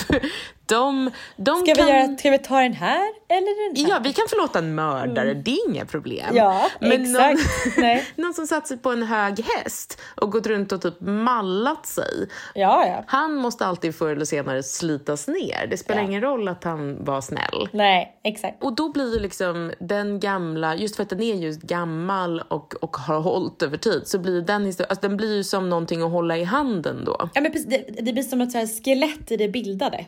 de, 0.66 1.11
de 1.37 1.56
Ska, 1.62 1.75
kan... 1.75 1.87
vi 1.87 1.92
göra, 1.92 2.16
ska 2.16 2.30
vi 2.30 2.38
ta 2.38 2.61
den 2.61 2.73
här 2.73 3.12
eller 3.28 3.68
den 3.75 3.85
här? 3.87 3.90
Ja, 3.92 4.00
vi 4.04 4.12
kan 4.12 4.25
förlåta 4.28 4.59
en 4.59 4.75
mördare, 4.75 5.35
det 5.35 5.50
är 5.50 5.71
inga 5.71 5.87
problem. 5.87 6.25
Mm. 6.25 6.37
Ja, 6.37 6.71
Men 6.80 6.92
exakt. 6.92 7.40
Någon, 7.78 7.99
någon 8.25 8.35
som 8.35 8.47
satt 8.47 8.66
sig 8.66 8.78
på 8.78 8.90
en 8.90 9.02
hög 9.02 9.40
häst 9.44 10.00
och 10.16 10.33
gått 10.33 10.47
runt 10.47 10.73
och 10.73 10.83
typ 10.83 11.00
mallat 11.00 11.87
sig. 11.87 12.28
Ja, 12.54 12.87
ja. 12.87 13.04
Han 13.06 13.35
måste 13.35 13.66
alltid 13.66 13.94
förr 13.94 14.11
eller 14.12 14.25
senare 14.25 14.62
slitas 14.62 15.28
ner. 15.28 15.66
Det 15.71 15.76
spelar 15.76 16.00
Ja. 16.02 16.09
ingen 16.09 16.21
roll 16.21 16.49
att 16.49 16.64
han 16.64 17.04
var 17.04 17.21
snäll. 17.21 17.68
Nej, 17.73 18.21
exakt. 18.25 18.64
Och 18.64 18.73
då 18.75 18.92
blir 18.92 19.14
ju 19.14 19.21
liksom 19.21 19.73
den 19.80 20.21
gamla, 20.21 20.75
just 20.76 20.97
för 20.97 21.02
att 21.02 21.09
den 21.11 21.23
är 21.23 21.35
just 21.35 21.62
gammal 21.62 22.40
och, 22.49 22.75
och 22.80 22.97
har 22.97 23.21
hållit 23.21 23.62
över 23.62 23.76
tid, 23.76 24.02
så 24.06 24.18
blir 24.18 24.40
den 24.40 24.64
historien, 24.64 24.90
alltså 24.90 25.09
den 25.09 25.16
blir 25.16 25.37
ju 25.37 25.44
som 25.44 25.71
någonting 25.71 26.02
att 26.02 26.11
hålla 26.11 26.37
i 26.37 26.44
handen 26.44 27.04
då. 27.04 27.30
Ja, 27.35 27.40
men 27.40 27.52
precis, 27.52 27.66
det, 27.68 28.02
det 28.02 28.12
blir 28.12 28.23
som 28.23 28.40
ett 28.40 28.52
så 28.52 28.59
här 28.59 28.85
skelett 28.85 29.30
i 29.33 29.37
det 29.37 29.49
bildade. 29.49 30.06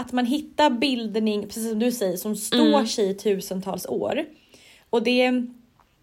Att 0.00 0.12
man 0.12 0.26
hittar 0.26 0.70
bildning, 0.70 1.46
precis 1.46 1.70
som 1.70 1.78
du 1.78 1.92
säger, 1.92 2.16
som 2.16 2.36
står 2.36 2.84
sig 2.84 3.10
i 3.10 3.14
tusentals 3.14 3.86
år. 3.86 4.24
Och, 4.90 5.02
det, 5.02 5.30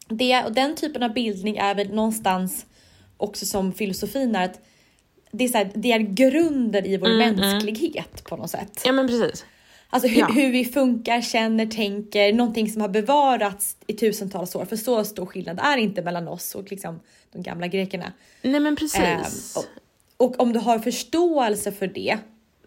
det, 0.07 0.43
och 0.43 0.53
den 0.53 0.75
typen 0.75 1.03
av 1.03 1.13
bildning 1.13 1.57
är 1.57 1.75
väl 1.75 1.93
någonstans 1.93 2.65
också 3.17 3.45
som 3.45 3.73
filosofin 3.73 4.35
är 4.35 4.45
att 4.45 4.59
det 5.31 5.43
är, 5.43 5.47
så 5.47 5.57
här, 5.57 5.71
det 5.75 5.91
är 5.91 5.99
grunden 5.99 6.85
i 6.85 6.97
vår 6.97 7.17
mänsklighet 7.17 8.23
på 8.23 8.37
något 8.37 8.49
sätt. 8.49 8.81
Ja 8.85 8.91
men 8.91 9.07
precis. 9.07 9.45
Alltså 9.89 10.09
hur, 10.09 10.19
Ja. 10.19 10.27
hur 10.27 10.51
vi 10.51 10.65
funkar, 10.65 11.21
känner, 11.21 11.65
tänker, 11.65 12.33
någonting 12.33 12.69
som 12.71 12.81
har 12.81 12.89
bevarats 12.89 13.77
i 13.87 13.93
tusentals 13.93 14.55
år. 14.55 14.65
För 14.65 14.75
så 14.75 15.03
stor 15.03 15.25
skillnad 15.25 15.59
är 15.63 15.77
inte 15.77 16.01
mellan 16.01 16.27
oss 16.27 16.55
och 16.55 16.71
liksom 16.71 16.99
de 17.31 17.43
gamla 17.43 17.67
grekerna. 17.67 18.13
Nej 18.41 18.59
men 18.59 18.75
precis. 18.75 18.99
Ehm, 18.99 19.63
och, 20.17 20.25
och 20.25 20.39
om 20.39 20.53
du 20.53 20.59
har 20.59 20.79
förståelse 20.79 21.71
för 21.71 21.87
det, 21.87 22.17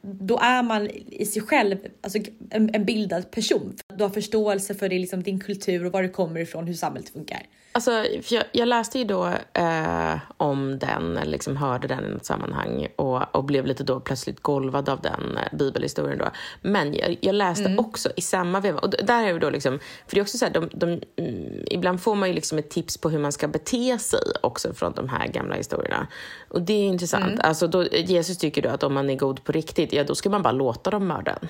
då 0.03 0.39
är 0.39 0.63
man 0.63 0.89
i 1.07 1.27
sig 1.27 1.43
själv 1.43 1.77
alltså, 2.01 2.19
en, 2.51 2.75
en 2.75 2.85
bildad 2.85 3.31
person. 3.31 3.75
Du 4.01 4.05
har 4.05 4.11
förståelse 4.11 4.75
för 4.75 4.89
det, 4.89 4.99
liksom, 4.99 5.23
din 5.23 5.41
kultur 5.41 5.87
och 5.87 5.93
var 5.93 6.03
det 6.03 6.09
kommer 6.09 6.41
ifrån, 6.41 6.67
hur 6.67 6.75
samhället 6.75 7.09
funkar. 7.09 7.47
Alltså, 7.73 8.05
jag, 8.29 8.45
jag 8.53 8.69
läste 8.69 8.99
ju 8.99 9.05
då 9.05 9.27
eh, 9.53 10.19
om 10.37 10.79
den, 10.79 11.17
eller 11.17 11.33
liksom 11.33 11.57
hörde 11.57 11.89
den 11.89 12.05
i 12.05 12.09
något 12.09 12.25
sammanhang 12.25 12.89
och, 12.97 13.37
och 13.37 13.45
blev 13.45 13.67
lite 13.67 13.85
då 13.85 14.01
plötsligt 14.01 14.41
golvad 14.41 14.89
av 14.89 15.01
den 15.01 15.37
eh, 15.37 15.59
bibelhistorien. 15.59 16.19
Då. 16.19 16.31
Men 16.63 16.95
jag, 16.95 17.17
jag 17.21 17.35
läste 17.35 17.77
också 17.79 18.11
i 18.17 18.21
samma 18.21 18.61
veva, 18.61 18.79
och 18.79 18.91
där 18.91 19.25
är 19.25 19.33
det 19.33 19.39
då 19.39 19.51
liksom, 19.51 19.79
för 20.07 20.15
det 20.15 20.21
är 20.21 20.23
också 20.23 20.39
så 20.39 20.45
här, 20.45 20.53
de, 20.53 20.69
de, 20.73 20.87
mm, 21.17 21.65
ibland 21.71 22.01
får 22.01 22.15
man 22.15 22.29
ju 22.29 22.35
liksom 22.35 22.59
ett 22.59 22.71
tips 22.71 22.99
på 22.99 23.11
hur 23.11 23.19
man 23.19 23.33
ska 23.33 23.49
bete 23.49 23.99
sig 23.99 24.21
också 24.41 24.75
från 24.75 24.93
de 24.93 25.09
här 25.09 25.27
gamla 25.27 25.55
historierna. 25.55 26.07
Och 26.49 26.63
det 26.63 26.73
är 26.73 26.87
intressant. 26.87 27.41
Alltså 27.41 27.67
då, 27.67 27.85
Jesus 27.85 28.39
tycker 28.39 28.63
då 28.63 28.69
att 28.69 28.83
om 28.83 28.95
man 28.95 29.11
är 29.11 29.17
god 29.17 29.45
på 29.45 29.53
riktigt, 29.53 29.93
ja 29.93 30.05
då 30.05 30.15
ska 30.15 30.31
man 30.31 30.43
bara 30.43 30.53
låta 30.53 30.91
dem 30.91 31.07
mörda 31.07 31.39
en. 31.43 31.49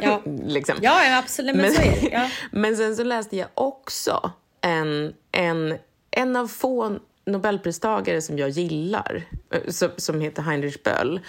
Ja, 0.00 0.22
liksom. 0.46 0.76
ja 0.82 1.04
ja, 1.04 1.18
absolut, 1.18 1.56
men, 1.56 1.74
så 1.74 1.82
är 1.82 2.00
det. 2.00 2.08
Ja. 2.12 2.30
men 2.52 2.76
sen 2.76 2.96
så 2.96 3.04
läste 3.04 3.36
jag 3.36 3.48
också 3.54 4.32
en, 4.60 5.14
en, 5.32 5.78
en 6.10 6.36
av 6.36 6.48
få 6.48 6.98
Nobelpristagare 7.24 8.22
som 8.22 8.38
jag 8.38 8.48
gillar, 8.48 9.24
eh, 9.50 9.70
som, 9.70 9.90
som 9.96 10.20
heter 10.20 10.42
Heinrich 10.42 10.82
Böll, 10.82 11.20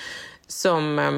som 0.47 0.99
eh, 0.99 1.11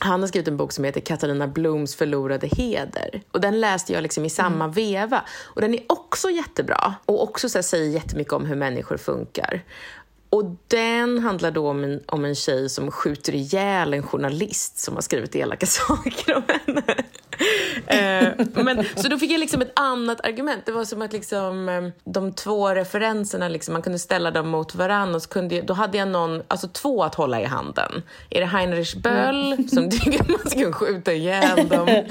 han 0.00 0.20
har 0.20 0.28
skrivit 0.28 0.48
en 0.48 0.56
bok 0.56 0.72
som 0.72 0.84
heter 0.84 1.00
Katarina 1.00 1.48
Blums 1.48 1.96
förlorade 1.96 2.46
heder. 2.46 3.22
Och 3.30 3.40
Den 3.40 3.60
läste 3.60 3.92
jag 3.92 4.02
liksom 4.02 4.24
i 4.24 4.30
samma 4.30 4.68
veva. 4.68 5.24
Och 5.54 5.60
Den 5.60 5.74
är 5.74 5.80
också 5.86 6.30
jättebra 6.30 6.94
och 7.04 7.22
också 7.22 7.48
så 7.48 7.58
här, 7.58 7.62
säger 7.62 7.90
jättemycket 7.90 8.32
om 8.32 8.44
hur 8.44 8.56
människor 8.56 8.96
funkar. 8.96 9.62
Och 10.30 10.56
Den 10.68 11.18
handlar 11.18 11.50
då 11.50 11.68
om 11.68 11.84
en, 11.84 12.00
om 12.06 12.24
en 12.24 12.34
tjej 12.34 12.68
som 12.68 12.90
skjuter 12.90 13.34
ihjäl 13.34 13.94
en 13.94 14.02
journalist 14.02 14.78
som 14.78 14.94
har 14.94 15.02
skrivit 15.02 15.36
elaka 15.36 15.66
saker 15.66 16.36
om 16.36 16.42
henne. 16.48 16.82
Eh, 17.86 18.46
men, 18.64 18.84
så 18.96 19.08
då 19.08 19.18
fick 19.18 19.30
jag 19.30 19.40
liksom 19.40 19.62
ett 19.62 19.72
annat 19.74 20.26
argument. 20.26 20.66
Det 20.66 20.72
var 20.72 20.84
som 20.84 21.02
att 21.02 21.12
liksom, 21.12 21.68
eh, 21.68 21.88
de 22.04 22.32
två 22.32 22.68
referenserna, 22.68 23.48
liksom, 23.48 23.72
man 23.72 23.82
kunde 23.82 23.98
ställa 23.98 24.30
dem 24.30 24.48
mot 24.48 24.74
varandra. 24.74 25.16
Och 25.16 25.22
så 25.22 25.28
kunde 25.28 25.54
jag, 25.54 25.66
då 25.66 25.74
hade 25.74 25.98
jag 25.98 26.08
någon, 26.08 26.42
alltså 26.48 26.68
två 26.68 27.04
att 27.04 27.14
hålla 27.14 27.40
i 27.40 27.44
handen. 27.44 28.02
Är 28.30 28.40
det 28.40 28.46
Heinrich 28.46 28.96
Böll 28.96 29.68
som 29.68 29.90
tycker 29.90 30.20
att 30.20 30.28
man 30.28 30.50
ska 30.50 30.72
skjuta 30.72 31.12
ihjäl 31.12 31.68
dem? 31.68 31.88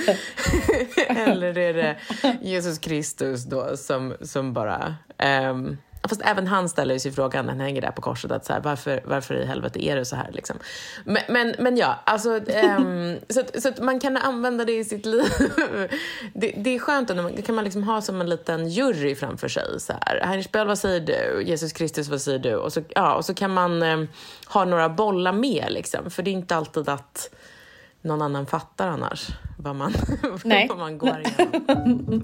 Eller 1.08 1.58
är 1.58 1.74
det 1.74 1.98
Jesus 2.42 2.80
Kristus 2.80 3.44
då 3.44 3.78
som, 3.78 4.16
som 4.22 4.54
bara... 4.54 4.96
ehm, 5.18 5.78
Fast 6.08 6.22
även 6.24 6.48
han 6.48 6.70
ställer 6.70 7.00
sig 7.00 7.12
frågan 7.12 7.46
när 7.46 7.54
han 7.54 7.60
hänger 7.60 7.82
där 7.82 7.92
på 7.92 8.02
korset, 8.02 8.32
att 8.32 8.46
så 8.46 8.54
här, 8.54 8.60
varför, 8.60 9.02
varför 9.06 9.36
i 9.36 9.46
helvete 9.46 9.86
är 9.86 9.96
det 9.96 10.06
så 10.06 10.16
här? 10.16 10.32
Liksom. 10.32 10.58
Men, 11.04 11.22
men, 11.30 11.56
men 11.60 11.78
ja, 11.78 12.00
alltså, 12.04 12.40
ehm, 12.48 13.16
så, 13.30 13.40
att, 13.40 13.62
så 13.62 13.70
att 13.70 13.80
man 13.80 14.00
kan 14.00 14.18
använda 14.18 14.66
det 14.66 14.78
i 14.78 14.86
sitt 14.86 15.06
liv. 15.06 15.24
Det, 16.34 16.54
det 16.58 16.76
är 16.76 16.80
skönt, 16.80 17.08
det 17.36 17.42
kan 17.42 17.56
man 17.56 17.64
liksom 17.64 17.84
ha 17.84 18.02
som 18.02 18.22
en 18.22 18.30
liten 18.30 18.70
jury 18.70 19.16
framför 19.16 19.48
sig. 19.48 19.80
Så 19.80 19.94
här. 20.02 20.22
Heinrich 20.26 20.52
Böll, 20.52 20.68
vad 20.68 20.78
säger 20.78 21.00
du? 21.00 21.44
Jesus 21.44 21.74
Kristus, 21.74 22.10
vad 22.10 22.22
säger 22.22 22.40
du? 22.40 22.56
Och 22.56 22.74
så, 22.74 22.82
ja, 22.90 23.16
och 23.16 23.26
så 23.26 23.34
kan 23.34 23.54
man 23.54 23.84
ehm, 23.84 24.08
ha 24.48 24.66
några 24.66 24.90
bollar 24.90 25.34
med, 25.34 25.66
liksom. 25.70 26.12
för 26.12 26.24
det 26.24 26.30
är 26.30 26.34
inte 26.34 26.56
alltid 26.56 26.90
att 26.90 27.30
någon 28.02 28.22
annan 28.22 28.46
fattar 28.46 28.88
annars 28.88 29.28
vad 29.58 29.76
man, 29.76 29.94
vad 30.70 30.78
man 30.78 30.98
går 30.98 31.20
igenom. 31.20 32.24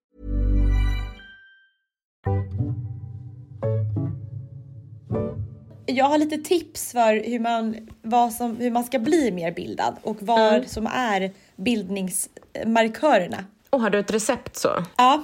Jag 5.85 6.05
har 6.05 6.17
lite 6.17 6.37
tips 6.37 6.91
för 6.91 7.29
hur 7.29 7.39
man, 7.39 7.89
vad 8.01 8.33
som, 8.33 8.57
hur 8.57 8.71
man 8.71 8.83
ska 8.83 8.99
bli 8.99 9.31
mer 9.31 9.51
bildad 9.51 9.95
och 10.01 10.17
vad 10.19 10.53
Mm. 10.53 10.67
som 10.67 10.87
är 10.87 11.31
bildningsmarkörerna. 11.55 13.45
Och 13.69 13.81
har 13.81 13.89
du 13.89 13.99
ett 13.99 14.11
recept 14.11 14.55
så? 14.57 14.83
Ja. 14.97 15.23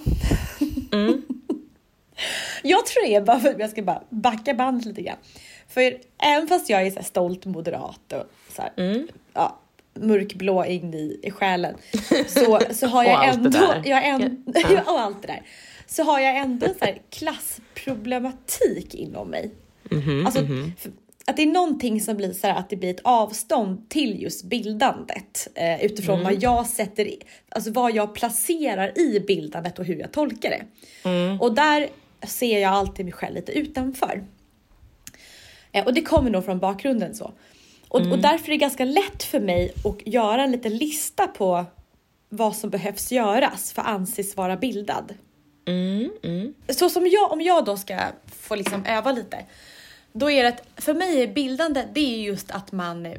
Mm. 0.92 1.22
jag 2.64 2.86
tror 2.86 3.06
det 3.06 3.16
är 3.16 3.22
bara 3.22 3.40
för 3.40 3.50
att 3.50 3.60
jag 3.60 3.70
ska 3.70 3.82
bara 3.84 4.04
backa 4.10 4.54
bandet 4.54 4.86
lite 4.86 5.02
grann. 5.02 5.18
För 5.68 5.98
även 6.24 6.48
fast 6.48 6.70
jag 6.70 6.88
är 6.88 6.92
så 6.92 7.04
stolt 7.04 7.46
moderat 7.46 8.14
och 8.14 8.24
så 8.56 8.62
här, 8.62 8.72
Mm. 8.78 9.08
ja, 9.34 9.60
mörkblå 9.94 10.66
in 10.66 10.94
i, 10.94 11.20
i 11.24 11.32
själen 11.32 11.76
så, 12.28 12.60
så 12.72 12.88
har 12.88 13.04
jag 13.06 13.28
ändå, 13.28 13.74
jag 13.86 14.06
en, 14.08 14.44
och 14.88 15.00
allt 15.00 15.22
det 15.22 15.28
där, 15.28 15.42
så 15.88 16.04
har 16.04 16.20
jag 16.20 16.38
ändå 16.38 16.66
en 16.66 16.74
så 16.80 16.86
här 16.86 17.02
klassproblematik 17.10 18.96
inom 18.96 19.30
mig. 19.30 19.52
Mhm, 19.92 20.26
Alltså, 20.26 20.42
för- 20.78 20.92
att 21.26 21.36
det 21.38 21.42
är 21.44 21.48
någonting 21.48 22.02
som 22.02 22.18
blir 22.18 22.34
så 22.34 22.48
här 22.48 22.56
att 22.60 22.70
det 22.70 22.76
blir 22.76 22.90
ett 22.90 23.00
avstånd 23.04 23.90
till 23.90 24.22
just 24.22 24.44
bildandet 24.44 25.48
eh, 25.56 25.86
utifrån 25.86 26.20
Mm. 26.20 26.34
vad 26.34 26.44
jag 26.44 26.68
sätter, 26.68 27.06
i, 27.08 27.22
alltså 27.50 27.72
vad 27.72 27.96
jag 27.96 28.16
placerar 28.16 29.00
i 29.00 29.20
bildandet 29.20 29.80
och 29.80 29.86
hur 29.86 29.96
jag 30.00 30.12
tolkar 30.12 30.50
det. 30.50 30.64
Mm. 31.10 31.42
Och 31.42 31.56
där 31.56 31.88
ser 32.28 32.60
jag 32.60 32.74
alltid 32.74 33.06
mig 33.06 33.14
själv 33.14 33.36
lite 33.36 33.52
utanför. 33.52 34.24
Eh, 35.72 35.86
och 35.86 35.94
det 35.94 36.02
kommer 36.02 36.30
nog 36.30 36.46
från 36.46 36.60
bakgrunden 36.60 37.16
så. 37.16 37.32
Och, 37.88 38.00
Mm. 38.00 38.12
och 38.12 38.20
därför 38.20 38.46
är 38.46 38.52
det 38.52 38.58
ganska 38.58 38.86
lätt 38.86 39.24
för 39.24 39.40
mig 39.40 39.74
att 39.84 40.08
göra 40.08 40.44
en 40.44 40.52
liten 40.52 40.78
lista 40.78 41.28
på 41.28 41.66
vad 42.30 42.56
som 42.56 42.70
behövs 42.70 43.12
göras 43.12 43.72
för 43.74 43.82
att 43.82 43.88
anses 43.88 44.38
vara 44.38 44.58
bildad. 44.58 45.14
Mm, 45.68 46.12
mm, 46.24 46.54
Så 46.70 46.90
som 46.90 47.08
jag, 47.08 47.32
om 47.32 47.42
jag 47.42 47.66
då 47.66 47.78
ska 47.78 48.00
få 48.28 48.56
liksom 48.56 48.86
öva 48.86 49.12
lite, 49.12 49.46
då 50.12 50.32
är 50.32 50.44
det 50.44 50.50
att 50.50 50.84
för 50.84 50.94
mig 50.94 51.22
är 51.22 51.28
bildande, 51.28 51.84
det 51.94 52.16
är 52.16 52.20
just 52.20 52.52
att 52.52 52.72
man, 52.72 53.14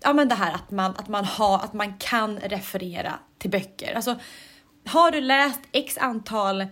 ja 0.00 0.12
men 0.12 0.28
det 0.28 0.34
här 0.34 0.52
att 0.52 0.70
man, 0.70 0.90
att 0.96 1.08
man 1.08 1.24
har, 1.24 1.58
att 1.58 1.72
man 1.72 1.98
kan 1.98 2.38
referera 2.38 3.14
till 3.38 3.50
böcker. 3.50 3.94
Alltså, 3.94 4.16
har 4.86 5.10
du 5.10 5.20
läst 5.20 5.60
x 5.72 5.98
antal 5.98 6.66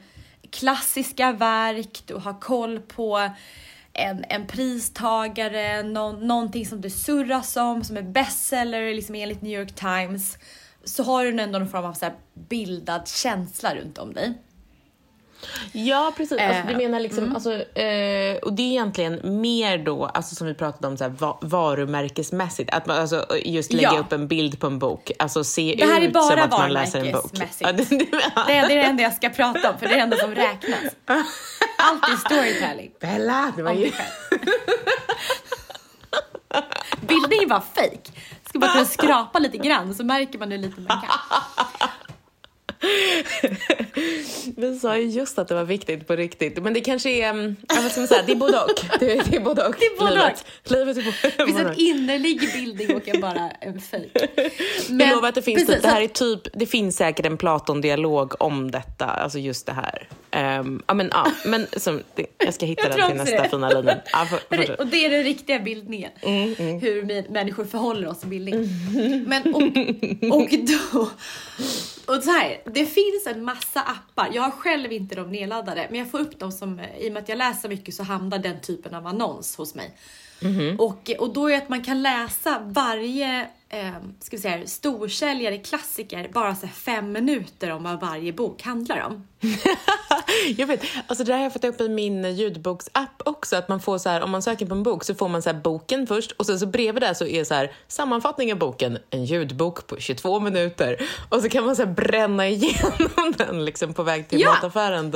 klassiska 0.50 1.32
verk, 1.32 2.02
du 2.06 2.14
har 2.14 2.40
koll 2.40 2.80
på 2.80 3.30
en, 3.92 4.24
en 4.28 4.46
pristagare, 4.46 5.82
no, 5.82 6.12
någonting 6.12 6.66
som 6.66 6.80
det 6.80 6.90
surras 6.90 7.56
om, 7.56 7.84
som 7.84 7.96
är 7.96 8.02
bestseller 8.02 8.94
liksom 8.94 9.14
enligt 9.14 9.42
New 9.42 9.60
York 9.60 9.74
Times, 9.74 10.38
så 10.84 11.02
har 11.02 11.24
du 11.24 11.40
ändå 11.40 11.58
någon 11.58 11.68
form 11.68 11.84
av 11.84 11.92
så 11.92 12.04
här 12.04 12.14
bildad 12.34 13.08
känsla 13.08 13.74
runt 13.74 13.98
om 13.98 14.12
dig. 14.12 14.34
Ja, 15.72 16.12
precis. 16.16 16.38
Alltså, 16.40 16.62
du 16.66 16.72
Eh, 16.72 16.76
menar 16.78 17.00
liksom, 17.00 17.34
alltså, 17.34 17.52
eh, 17.52 18.36
och 18.42 18.52
det 18.52 18.62
är 18.62 18.66
egentligen 18.70 19.40
mer 19.42 19.78
då, 19.78 20.06
alltså 20.06 20.34
som 20.34 20.46
vi 20.46 20.54
pratade 20.54 20.86
om, 20.88 20.96
så 20.96 21.04
här, 21.04 21.10
va- 21.10 21.38
varumärkesmässigt. 21.42 22.74
Att 22.74 22.86
man 22.86 23.00
alltså, 23.00 23.26
just 23.44 23.72
lägga 23.72 23.92
Ja. 23.92 23.98
upp 23.98 24.12
en 24.12 24.28
bild 24.28 24.60
på 24.60 24.66
en 24.66 24.78
bok. 24.78 25.10
Alltså 25.18 25.44
se 25.44 25.74
Det 25.78 25.86
här 25.86 26.00
är 26.00 26.06
ut 26.06 26.12
bara 26.12 26.30
som 26.30 26.38
att 26.40 26.50
man 26.50 26.72
läser 26.72 27.04
en 27.04 27.12
bok. 27.12 27.30
Ja, 27.58 27.72
det, 27.72 27.88
det, 27.88 27.94
är, 27.94 28.46
det 28.46 28.52
är 28.52 28.68
det 28.68 28.82
enda 28.82 29.02
jag 29.02 29.14
ska 29.14 29.28
prata 29.28 29.70
om, 29.70 29.78
för 29.78 29.86
det 29.86 29.92
är 29.92 29.96
det 29.96 30.02
enda 30.02 30.16
som 30.16 30.34
räknas. 30.34 30.80
Allt 31.78 32.02
är 32.08 32.16
storytelling. 32.16 32.90
Bella, 33.00 33.52
det 33.56 33.62
var 33.62 33.72
ju... 33.72 33.80
dig 33.80 33.92
själv. 33.92 34.40
Bildning 37.00 37.42
är 37.42 37.46
bara 37.46 37.62
fake. 37.74 38.10
Ska 38.48 38.58
bara 38.58 38.72
kunna 38.72 38.84
skrapa 38.84 39.38
lite 39.38 39.58
grann 39.58 39.94
så 39.94 40.04
märker 40.04 40.38
man 40.38 40.50
hur 40.50 40.58
lite 40.58 40.80
man 40.80 41.00
kan. 41.00 41.10
Vi 44.56 44.78
sa 44.78 44.96
ju 44.98 45.04
just 45.04 45.38
att 45.38 45.48
det 45.48 45.54
var 45.54 45.64
viktigt 45.64 46.06
på 46.06 46.16
riktigt. 46.16 46.62
Men 46.62 46.74
det 46.74 46.80
kanske 46.80 47.10
är, 47.10 47.30
mm, 47.30 47.56
vad 47.68 47.90
ska 47.90 48.00
man 48.00 48.08
säga, 48.08 48.22
det 48.26 48.32
är 48.32 48.36
både 48.36 48.60
och. 48.60 48.70
Det, 49.00 49.30
det 49.30 49.36
är 49.36 49.40
både 49.40 49.66
och. 49.66 49.74
Det 49.78 49.84
är 49.86 49.98
både 49.98 50.10
Livet, 50.10 50.44
Livet 50.64 50.96
är 50.96 51.02
både, 51.02 51.16
Det 51.36 51.44
finns 51.44 51.58
en 51.60 51.66
och. 51.66 51.78
innerlig 51.78 52.40
bildning 52.54 52.96
och 52.96 53.08
en 53.08 53.20
bara 53.20 53.50
en 53.50 53.80
fake. 53.80 54.28
Jag 54.88 55.14
lovar 55.14 55.28
att 55.28 55.34
det 55.34 55.42
finns, 55.42 55.66
precis, 55.66 55.82
det 55.82 55.88
här 55.88 56.02
är 56.02 56.08
typ, 56.08 56.40
det 56.52 56.66
finns 56.66 56.96
säkert 56.96 57.26
en 57.26 57.36
Platon-dialog 57.36 58.42
om 58.42 58.70
detta, 58.70 59.06
alltså 59.06 59.38
just 59.38 59.66
det 59.66 59.72
här. 59.72 60.08
Ehm, 60.36 60.82
ja 60.86 60.94
men 60.94 61.08
ja, 61.12 61.32
men 61.44 61.66
som, 61.76 62.02
det, 62.14 62.26
jag 62.38 62.54
ska 62.54 62.66
hitta 62.66 62.82
Jag 62.88 62.98
den 62.98 63.08
till 63.08 63.16
nästa 63.16 63.42
det. 63.42 63.48
fina 63.48 63.68
linjen. 63.68 63.98
Ja, 64.12 64.26
för, 64.26 64.80
och 64.80 64.86
det 64.86 65.04
är 65.06 65.10
den 65.10 65.22
riktiga 65.22 65.58
bildningen. 65.58 66.10
Mm, 66.22 66.80
Hur 66.80 67.02
vi 67.02 67.24
människor 67.28 67.64
förhåller 67.64 68.08
oss 68.08 68.20
till 68.20 68.28
bildning. 68.28 68.68
Men 69.26 69.54
och, 69.54 69.62
och 70.36 70.48
då... 70.50 71.10
Och 72.14 72.22
så 72.22 72.30
här, 72.30 72.60
det 72.64 72.86
finns 72.86 73.26
en 73.26 73.44
massa 73.44 73.80
appar. 73.80 74.28
Jag 74.34 74.42
har 74.42 74.50
själv 74.50 74.92
inte 74.92 75.14
dem 75.14 75.30
nedladdade, 75.30 75.86
men 75.90 75.98
jag 75.98 76.10
får 76.10 76.20
upp 76.20 76.38
dem 76.38 76.52
som, 76.52 76.80
i 77.00 77.08
och 77.08 77.12
med 77.12 77.22
att 77.22 77.28
jag 77.28 77.38
läser 77.38 77.68
mycket 77.68 77.94
så 77.94 78.02
hamnar 78.02 78.38
den 78.38 78.60
typen 78.60 78.94
av 78.94 79.06
annons 79.06 79.56
hos 79.56 79.74
mig. 79.74 79.96
Mhm. 80.40 80.80
Och, 80.80 81.10
och 81.18 81.32
då 81.32 81.46
är 81.46 81.50
det 81.50 81.58
att 81.58 81.68
man 81.68 81.84
kan 81.84 82.02
läsa 82.02 82.58
varje 82.64 83.46
eh, 83.68 83.92
ska 84.20 84.36
vi 84.36 84.42
säga, 84.42 84.66
storsäljare 84.66 85.58
klassiker 85.58 86.28
bara 86.32 86.54
så 86.54 86.66
fem 86.68 87.12
minuter 87.12 87.70
om 87.72 87.82
vad 87.82 88.00
varje 88.00 88.32
bok 88.32 88.62
handlar 88.62 89.00
om. 89.06 89.26
Jag 90.56 90.66
vet, 90.66 90.82
alltså 91.06 91.24
det 91.24 91.32
där 91.32 91.36
har 91.36 91.42
jag 91.44 91.52
fått 91.52 91.64
upp 91.64 91.80
i 91.80 91.88
min 91.88 92.34
ljudboksapp 92.36 93.22
också, 93.24 93.56
att 93.56 93.68
man 93.68 93.80
får 93.80 93.98
så 93.98 94.08
här, 94.08 94.20
om 94.20 94.30
man 94.30 94.42
söker 94.42 94.66
på 94.66 94.74
en 94.74 94.82
bok 94.82 95.04
så 95.04 95.14
får 95.14 95.28
man 95.28 95.42
så 95.42 95.50
här 95.50 95.60
boken 95.60 96.06
först 96.06 96.32
och 96.32 96.46
sen 96.46 96.58
så 96.58 96.66
bredvid 96.66 97.02
där 97.02 97.14
så 97.14 97.26
är 97.26 97.44
så 97.44 97.54
här 97.54 97.72
sammanfattning 97.88 98.52
av 98.52 98.58
boken, 98.58 98.98
en 99.10 99.24
ljudbok 99.24 99.86
på 99.86 99.96
22 100.00 100.40
minuter 100.40 101.08
och 101.28 101.42
så 101.42 101.48
kan 101.48 101.64
man 101.64 101.76
så 101.76 101.84
här 101.84 101.92
bränna 101.92 102.48
igenom 102.48 103.32
den 103.36 103.64
liksom 103.64 103.94
på 103.94 104.02
väg 104.02 104.28
till 104.28 104.40
Ja. 104.40 104.50
mataffären. 104.50 105.10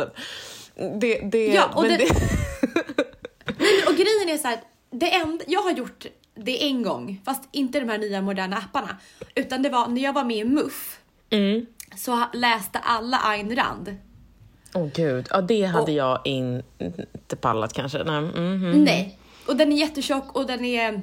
Det, 1.00 1.20
det, 1.32 1.46
Ja, 1.46 1.70
och 1.74 1.82
men 1.82 1.90
det- 1.90 1.96
det, 1.98 2.14
Nej, 3.58 3.84
och 3.86 3.94
grejen 3.94 4.28
är 4.28 4.36
så 4.38 4.48
här, 4.48 4.60
det 4.90 5.14
enda, 5.14 5.44
jag 5.48 5.62
har 5.62 5.70
gjort 5.72 6.06
det 6.44 6.64
en 6.68 6.82
gång, 6.82 7.20
fast 7.24 7.42
inte 7.52 7.80
de 7.80 7.88
här 7.88 7.98
nya 7.98 8.22
moderna 8.22 8.56
apparna, 8.56 8.96
utan 9.34 9.62
det 9.62 9.68
var 9.68 9.88
när 9.88 10.02
jag 10.02 10.12
var 10.12 10.24
med 10.24 10.36
i 10.36 10.44
MUF 10.44 10.96
Mm. 11.32 11.66
så 11.96 12.22
läste 12.32 12.78
alla 12.78 13.16
Ayn 13.24 13.56
Rand. 13.56 13.96
Åh 14.74 14.86
gud, 14.94 15.26
ja 15.30 15.40
det 15.40 15.64
hade 15.64 15.82
Och- 15.82 15.90
jag 15.90 16.20
inte 16.24 17.36
pallat 17.40 17.72
kanske. 17.72 18.04
Nej. 18.04 18.20
mhm. 18.22 18.70
Nej, 18.84 19.18
och 19.46 19.56
den 19.56 19.72
är 19.72 19.76
jättetjock 19.76 20.36
och 20.36 20.46
den 20.46 20.64
är, 20.64 21.00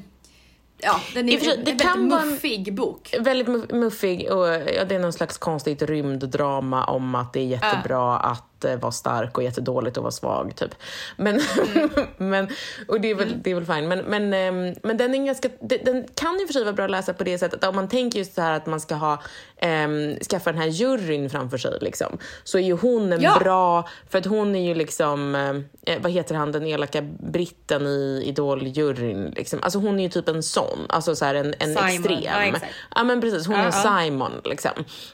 ja, 0.78 1.00
den 1.14 1.30
är 1.30 1.38
sig, 1.40 1.52
en 1.52 1.60
det 1.60 1.72
väldigt 1.72 1.82
kan 1.82 2.12
en- 2.12 2.30
muffig 2.30 2.74
bok. 2.76 3.16
Väldigt 3.20 3.48
mu- 3.48 3.74
muffig 3.76 4.32
och 4.32 4.48
ja, 4.48 4.86
det 4.86 4.96
är 4.96 5.00
någon 5.00 5.14
slags 5.14 5.38
konstigt 5.38 5.82
rymddrama 5.82 6.84
om 6.86 7.16
att 7.16 7.34
det 7.34 7.40
är 7.40 7.46
jättebra 7.46 8.18
att 8.20 8.57
eh, 8.66 8.76
vara 8.80 8.92
stark 8.92 9.38
och 9.38 9.44
jättedåligt 9.44 9.98
att 9.98 10.04
vara 10.04 10.12
svag 10.12 10.56
typ. 10.56 10.76
Men, 11.18 11.40
men 12.18 12.48
och 12.88 13.02
det 13.02 13.12
är 13.12 13.16
väl, 13.16 13.42
det 13.44 13.52
är 13.52 13.56
väl 13.56 13.66
fine. 13.66 13.88
Men, 13.88 14.00
men, 14.00 14.34
ehm, 14.34 14.76
men 14.84 14.98
den, 14.98 15.16
är 15.16 15.26
ganska, 15.26 15.50
den, 15.62 16.08
kan 16.16 16.40
ju 16.40 16.46
för 16.48 16.54
sig 16.54 16.64
vara 16.64 16.74
bra 16.74 16.86
att 16.86 16.92
läsa 16.92 17.14
på 17.14 17.24
det 17.24 17.38
sättet 17.38 17.64
om 17.64 17.76
man 17.76 17.88
tänker 17.88 18.20
just 18.20 18.34
så 18.34 18.42
här 18.42 18.54
att 18.54 18.66
man 18.66 18.80
ska 18.80 18.96
ha 18.96 19.14
um, 19.62 20.16
skaffa 20.30 20.52
den 20.52 20.62
här 20.62 20.68
juryn 20.68 21.30
framför 21.30 21.58
sig 21.58 21.78
liksom. 21.82 22.18
Så 22.44 22.58
är 22.58 22.62
ju 22.64 22.74
hon 22.74 23.14
en 23.14 23.22
Ja. 23.22 23.38
bra, 23.40 23.90
för 24.10 24.18
att 24.18 24.26
hon 24.26 24.56
är 24.56 24.68
ju 24.68 24.74
liksom, 24.76 25.36
eh, 25.86 26.00
vad 26.02 26.12
heter 26.12 26.36
han 26.36 26.52
den 26.52 26.66
elaka 26.66 27.02
britten 27.20 27.88
i 27.88 28.24
Idol-juryn 28.26 29.34
liksom. 29.36 29.60
Alltså 29.64 29.80
hon 29.80 30.00
är 30.00 30.04
ju 30.04 30.10
typ 30.10 30.28
en 30.30 30.44
sån, 30.44 30.80
alltså 30.90 31.16
så 31.16 31.26
här 31.26 31.36
en, 31.36 31.54
en 31.60 31.76
Simon, 31.76 31.88
extrem. 31.88 32.20
ja. 32.24 32.60
Ja 32.96 33.04
men 33.04 33.22
precis, 33.22 33.48
hon 33.48 33.56
Ja, 33.56 33.62
är 33.62 33.66
ja. 33.66 34.02
Simon 34.02 34.32
liksom. 34.46 34.72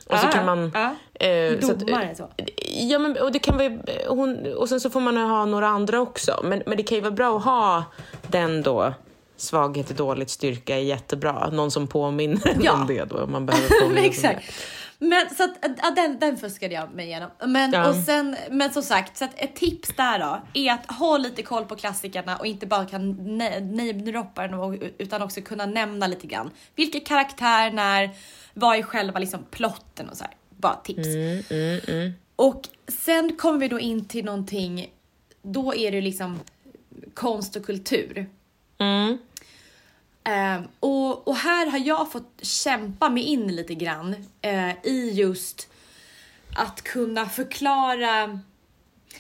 Och 0.08 0.18
så 0.20 0.26
Ja, 0.26 0.32
kan 0.32 0.46
man... 0.46 0.72
ja. 0.74 0.96
Eh, 1.20 1.60
så 1.60 1.72
att- 1.72 1.80
Domare 1.80 2.16
så. 2.16 2.30
Ja 2.74 3.00
men 3.00 3.18
och 3.18 3.32
det 3.32 3.40
kan 3.40 3.58
vara, 3.58 3.72
hon, 4.08 4.54
och 4.54 4.70
sen 4.70 4.80
så 4.80 4.90
får 4.90 5.00
man 5.02 5.18
ha 5.18 5.46
några 5.46 5.68
andra 5.68 6.00
också. 6.02 6.40
Men, 6.44 6.64
men 6.66 6.78
det 6.78 6.84
kan 6.84 6.96
ju 6.96 7.02
vara 7.02 7.12
bra 7.12 7.38
att 7.38 7.44
ha 7.44 7.84
den 8.28 8.62
då. 8.62 8.94
Svaghet 9.38 9.90
är 9.92 9.96
dåligt, 9.96 10.30
styrka 10.30 10.76
är 10.76 10.82
jättebra. 10.82 11.50
Någon 11.50 11.72
som 11.72 11.88
påminner 11.88 12.58
Ja. 12.62 12.74
om 12.74 12.88
det 12.88 13.04
då. 13.06 13.28
Man 13.28 13.46
behöver 13.46 13.70
påminna 13.70 13.94
Men 13.94 14.04
om 14.04 14.10
exakt. 14.10 14.54
Men 15.00 15.30
så 15.38 15.44
att, 15.44 15.52
ja, 15.84 15.92
den, 15.96 16.20
den 16.20 16.38
fuskade 16.38 16.74
jag 16.74 16.94
mig 16.94 17.06
igenom. 17.06 17.30
Men, 17.46 17.72
Ja. 17.74 17.90
och 17.90 17.96
sen, 17.96 18.36
men 18.52 18.74
som 18.74 18.84
sagt, 18.84 19.18
så 19.18 19.26
att 19.26 19.32
ett 19.36 19.56
tips 19.56 19.90
där 19.98 20.20
då 20.20 20.42
är 20.54 20.72
att 20.74 20.92
ha 20.92 21.18
lite 21.18 21.42
koll 21.44 21.66
på 21.66 21.76
klassikerna 21.76 22.38
och 22.38 22.46
inte 22.46 22.66
bara 22.68 22.86
kan 22.86 23.12
namedroppa 23.76 24.46
och- 24.46 24.76
utan 24.98 25.22
också 25.22 25.42
kunna 25.42 25.66
nämna 25.66 26.08
lite 26.08 26.28
grann. 26.28 26.50
Vilka 26.76 27.00
karaktär 27.00 27.72
när, 27.72 28.10
vad 28.54 28.78
är 28.78 28.82
själva 28.84 29.20
liksom 29.20 29.40
plotten 29.52 30.10
och 30.10 30.18
så 30.18 30.24
här. 30.24 30.34
Bara 30.64 30.76
tips. 30.76 31.08
Och 32.36 32.68
sen 32.88 33.36
kommer 33.36 33.60
vi 33.60 33.68
då 33.68 33.80
in 33.80 34.06
till 34.06 34.26
någonting, 34.26 34.94
då 35.42 35.76
är 35.76 35.92
det 35.92 36.02
liksom 36.02 36.40
konst 37.14 37.56
och 37.56 37.66
kultur. 37.66 38.30
Mm. 38.78 39.18
Eh, 40.24 40.66
och, 40.80 41.28
och 41.28 41.36
här 41.36 41.66
har 41.66 41.80
jag 41.80 42.12
fått 42.12 42.40
kämpa 42.42 43.10
mig 43.10 43.24
in 43.24 43.56
lite 43.56 43.74
grann 43.76 44.16
eh, 44.42 44.72
i 44.84 45.12
just 45.14 45.68
att 46.56 46.82
kunna 46.82 47.26
förklara 47.26 48.40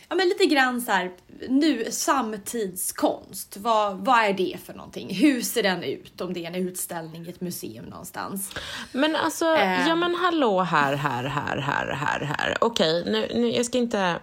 ja, 0.10 0.16
men 0.16 0.28
lite 0.30 0.46
grann 0.46 0.82
så 0.82 0.92
här, 0.92 1.12
nu 1.50 1.92
samtidskonst. 1.92 3.58
Vad, 3.58 3.98
vad 3.98 4.24
är 4.24 4.34
det 4.34 4.58
för 4.66 4.74
någonting? 4.74 5.16
Hur 5.16 5.42
ser 5.42 5.64
den 5.64 5.84
ut? 5.84 6.22
Om 6.22 6.34
det 6.34 6.44
är 6.46 6.48
en 6.48 6.56
utställning 6.56 7.26
i 7.26 7.30
ett 7.30 7.42
museum 7.42 7.86
någonstans. 7.86 8.52
Men 8.92 9.16
alltså, 9.16 9.46
Eh. 9.56 9.88
ja 9.88 9.96
men 9.96 10.16
hallå 10.16 10.62
här, 10.62 10.94
här, 10.96 11.24
här, 11.24 11.58
här, 11.58 11.88
här, 11.88 12.20
här. 12.38 12.58
Okej, 12.62 13.04
nu, 13.06 13.28
nu, 13.42 13.52
jag 13.52 13.66
ska 13.66 13.78
inte... 13.78 14.20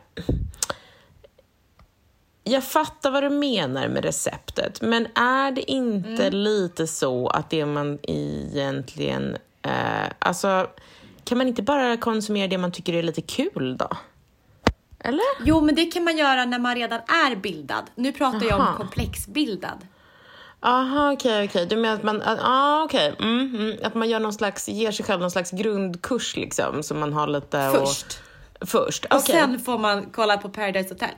Jag 2.45 2.65
fattar 2.65 3.11
vad 3.11 3.23
du 3.23 3.31
menar 3.31 3.89
med 3.89 4.05
receptet, 4.05 4.81
men 4.81 5.07
är 5.15 5.51
det 5.53 5.71
inte 5.71 6.27
Mm. 6.27 6.35
lite 6.35 6.87
så 6.87 7.29
att 7.29 7.51
det 7.51 7.67
man 7.67 7.99
egentligen... 8.03 9.37
Eh, 9.63 10.09
alltså, 10.19 10.67
kan 11.25 11.39
man 11.39 11.49
inte 11.49 11.63
bara 11.63 11.97
konsumera 11.97 12.49
det 12.49 12.59
man 12.59 12.73
tycker 12.73 12.93
är 12.93 13.03
lite 13.03 13.23
kul 13.23 13.77
då? 13.79 13.89
Eller? 15.05 15.25
Jo, 15.45 15.61
men 15.61 15.75
det 15.75 15.85
kan 15.87 16.05
man 16.05 16.17
göra 16.17 16.45
när 16.45 16.59
man 16.59 16.75
redan 16.75 17.01
är 17.01 17.37
bildad. 17.37 17.85
Nu 17.95 18.13
pratar 18.13 18.47
jag 18.47 18.61
Aha. 18.61 18.71
om 18.71 18.77
komplexbildad. 18.77 19.87
Aha, 20.63 21.13
okej, 21.13 21.45
okej. 21.49 21.67
Du 21.67 21.77
menar 21.77 21.95
att 21.95 22.03
man, 22.03 22.23
ah, 22.43 22.83
okej. 22.85 23.15
Mm, 23.19 23.55
mm, 23.57 23.77
att 23.83 23.95
man 23.95 24.09
gör 24.09 24.21
någon 24.21 24.33
slags, 24.33 24.69
ger 24.69 24.91
sig 24.93 25.05
själv 25.05 25.21
någon 25.21 25.31
slags 25.31 25.51
grundkurs 25.51 26.37
liksom, 26.37 26.83
som 26.83 26.99
man 27.01 27.13
har 27.13 27.27
lite 27.27 27.71
Först. 27.75 28.19
Och, 28.61 28.69
först, 28.69 29.05
Och 29.05 29.17
okej. 29.17 29.35
sen 29.35 29.59
får 29.61 29.79
man 29.79 30.07
kolla 30.13 30.37
på 30.37 30.49
Paradise 30.49 30.89
Hotel. 30.95 31.09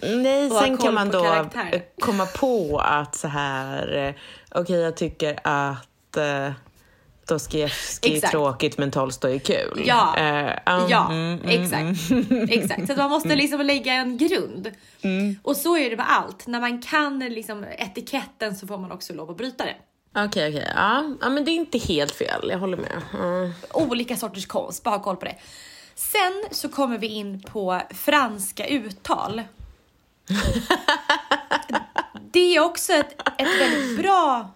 Nej, 0.00 0.50
och 0.50 0.56
sen 0.56 0.76
kan 0.76 0.94
man 0.94 1.10
då 1.10 1.22
karaktär. 1.22 1.68
eh, 1.72 1.80
komma 2.00 2.26
på 2.26 2.78
att 2.84 3.14
så 3.14 3.28
här, 3.28 3.96
eh, 3.96 4.14
okej 4.60 4.80
jag 4.80 4.96
tycker 4.96 5.38
att 5.44 6.16
uh, 6.18 6.52
Dostojevskij 7.26 8.12
är 8.12 8.16
Exakt. 8.16 8.30
tråkigt 8.30 8.78
men 8.78 8.90
Tolstoj 8.90 9.34
är 9.34 9.38
kul. 9.38 9.82
Ja, 9.86 10.16
Eh, 10.16 10.76
um, 10.76 10.88
ja 10.88 11.10
mm, 11.10 11.38
mm, 11.44 11.62
exakt. 11.62 12.10
exakt. 12.50 12.86
Så 12.86 12.96
man 12.96 13.10
måste 13.10 13.36
liksom 13.36 13.60
lägga 13.60 13.92
en 13.92 14.18
grund. 14.18 14.70
Och 15.42 15.56
så 15.56 15.76
är 15.76 15.90
det 15.90 15.96
med 15.96 16.12
allt. 16.12 16.46
När 16.46 16.60
man 16.60 16.82
kan 16.82 17.18
liksom 17.18 17.64
etiketten 17.78 18.56
så 18.56 18.66
får 18.66 18.78
man 18.78 18.92
också 18.92 19.14
lov 19.14 19.30
att 19.30 19.36
bryta 19.36 19.64
det. 19.64 19.74
Okej, 20.16 20.48
okej. 20.48 20.72
Ja. 20.74 21.04
ja, 21.20 21.28
men 21.28 21.44
det 21.44 21.50
är 21.50 21.54
inte 21.54 21.78
helt 21.78 22.12
fel. 22.12 22.48
Jag 22.50 22.58
håller 22.58 22.76
med. 22.76 23.02
Mm. 23.14 23.52
Olika 23.72 24.16
sorters 24.16 24.46
konst, 24.46 24.82
bara 24.82 24.96
ha 24.96 25.02
koll 25.02 25.16
på 25.16 25.24
det. 25.24 25.36
Sen 25.94 26.44
så 26.50 26.68
kommer 26.68 26.98
vi 26.98 27.06
in 27.06 27.42
på 27.42 27.82
franska 27.90 28.66
uttal. 28.66 29.42
det 32.32 32.56
är 32.56 32.60
också 32.60 32.92
ett, 32.92 33.12
ett 33.38 33.60
väldigt 33.60 33.98
bra 33.98 34.50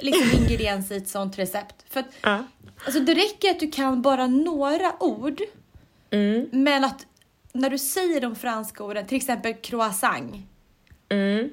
liksom, 0.00 0.38
ingrediens 0.42 0.90
i 0.90 0.96
ett 0.96 1.08
sånt 1.08 1.38
recept. 1.38 1.74
För 1.90 2.00
att, 2.00 2.06
Ja. 2.22 2.44
alltså, 2.84 3.00
det 3.00 3.14
räcker 3.14 3.50
att 3.50 3.60
du 3.60 3.70
kan 3.70 4.02
bara 4.02 4.26
några 4.26 5.02
ord, 5.02 5.40
Mm. 6.10 6.48
men 6.52 6.84
att 6.84 7.06
när 7.52 7.70
du 7.70 7.78
säger 7.78 8.20
de 8.20 8.36
franska 8.36 8.84
orden, 8.84 9.06
till 9.06 9.16
exempel 9.16 9.54
croissant, 9.54 10.34
Mm. 11.08 11.50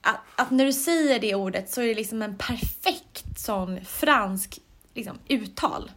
att, 0.00 0.16
att 0.36 0.50
när 0.50 0.64
du 0.64 0.72
säger 0.72 1.18
det 1.18 1.34
ordet 1.34 1.70
så 1.70 1.80
är 1.82 1.86
det 1.86 1.94
liksom 1.94 2.22
en 2.22 2.36
perfekt 2.38 3.40
sån 3.40 3.84
fransk 3.84 4.58
liksom, 4.94 5.18
uttal. 5.28 5.90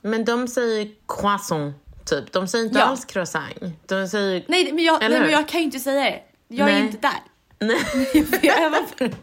Men 0.00 0.24
de 0.24 0.48
säger 0.48 0.90
croissant, 1.08 1.76
typ. 2.04 2.32
De 2.32 2.48
säger 2.48 2.64
inte 2.64 2.78
Ja. 2.78 2.84
alls 2.84 3.04
croissant. 3.04 3.54
De 3.86 4.08
säger... 4.08 4.44
Nej, 4.48 4.72
men 4.72 4.84
jag, 4.84 5.00
nej, 5.00 5.20
men 5.20 5.30
jag 5.30 5.48
kan 5.48 5.60
ju 5.60 5.64
inte 5.64 5.78
säga 5.80 6.00
det. 6.04 6.22
Jag 6.48 6.68
är 6.70 6.72
Nej. 6.72 6.82
inte 6.86 6.98
där. 6.98 7.20
Nej. 7.58 7.84
Jag 8.42 8.62
övar 8.62 8.80
på 8.98 9.04
det. 9.04 9.16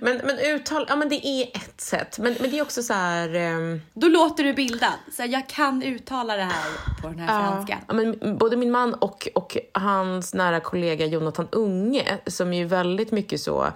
Men, 0.00 0.16
men 0.24 0.38
uttal, 0.38 0.86
ja 0.88 0.96
men 0.96 1.08
det 1.08 1.26
är 1.26 1.56
ett 1.56 1.80
sätt. 1.80 2.18
Men, 2.18 2.36
men 2.40 2.50
det 2.50 2.58
är 2.58 2.62
också 2.62 2.82
så 2.82 2.92
här... 2.92 3.34
ehm, 3.34 3.80
Då 3.94 4.08
låter 4.08 4.44
du 4.44 4.52
bildad. 4.54 4.92
Så 5.16 5.22
jag 5.28 5.48
kan 5.48 5.82
uttala 5.82 6.36
det 6.36 6.42
här 6.42 6.70
på 7.02 7.08
den 7.08 7.18
här. 7.18 7.42
Ja, 7.88 7.94
men 7.94 8.38
både 8.38 8.56
min 8.56 8.70
man 8.70 8.94
och, 8.94 9.28
och 9.34 9.56
hans 9.74 10.34
nära 10.34 10.60
kollega 10.60 11.06
Jonathan 11.06 11.48
Unge, 11.52 12.18
som 12.26 12.52
är 12.52 12.58
ju 12.58 12.64
väldigt 12.64 13.12
mycket 13.12 13.40
så 13.40 13.66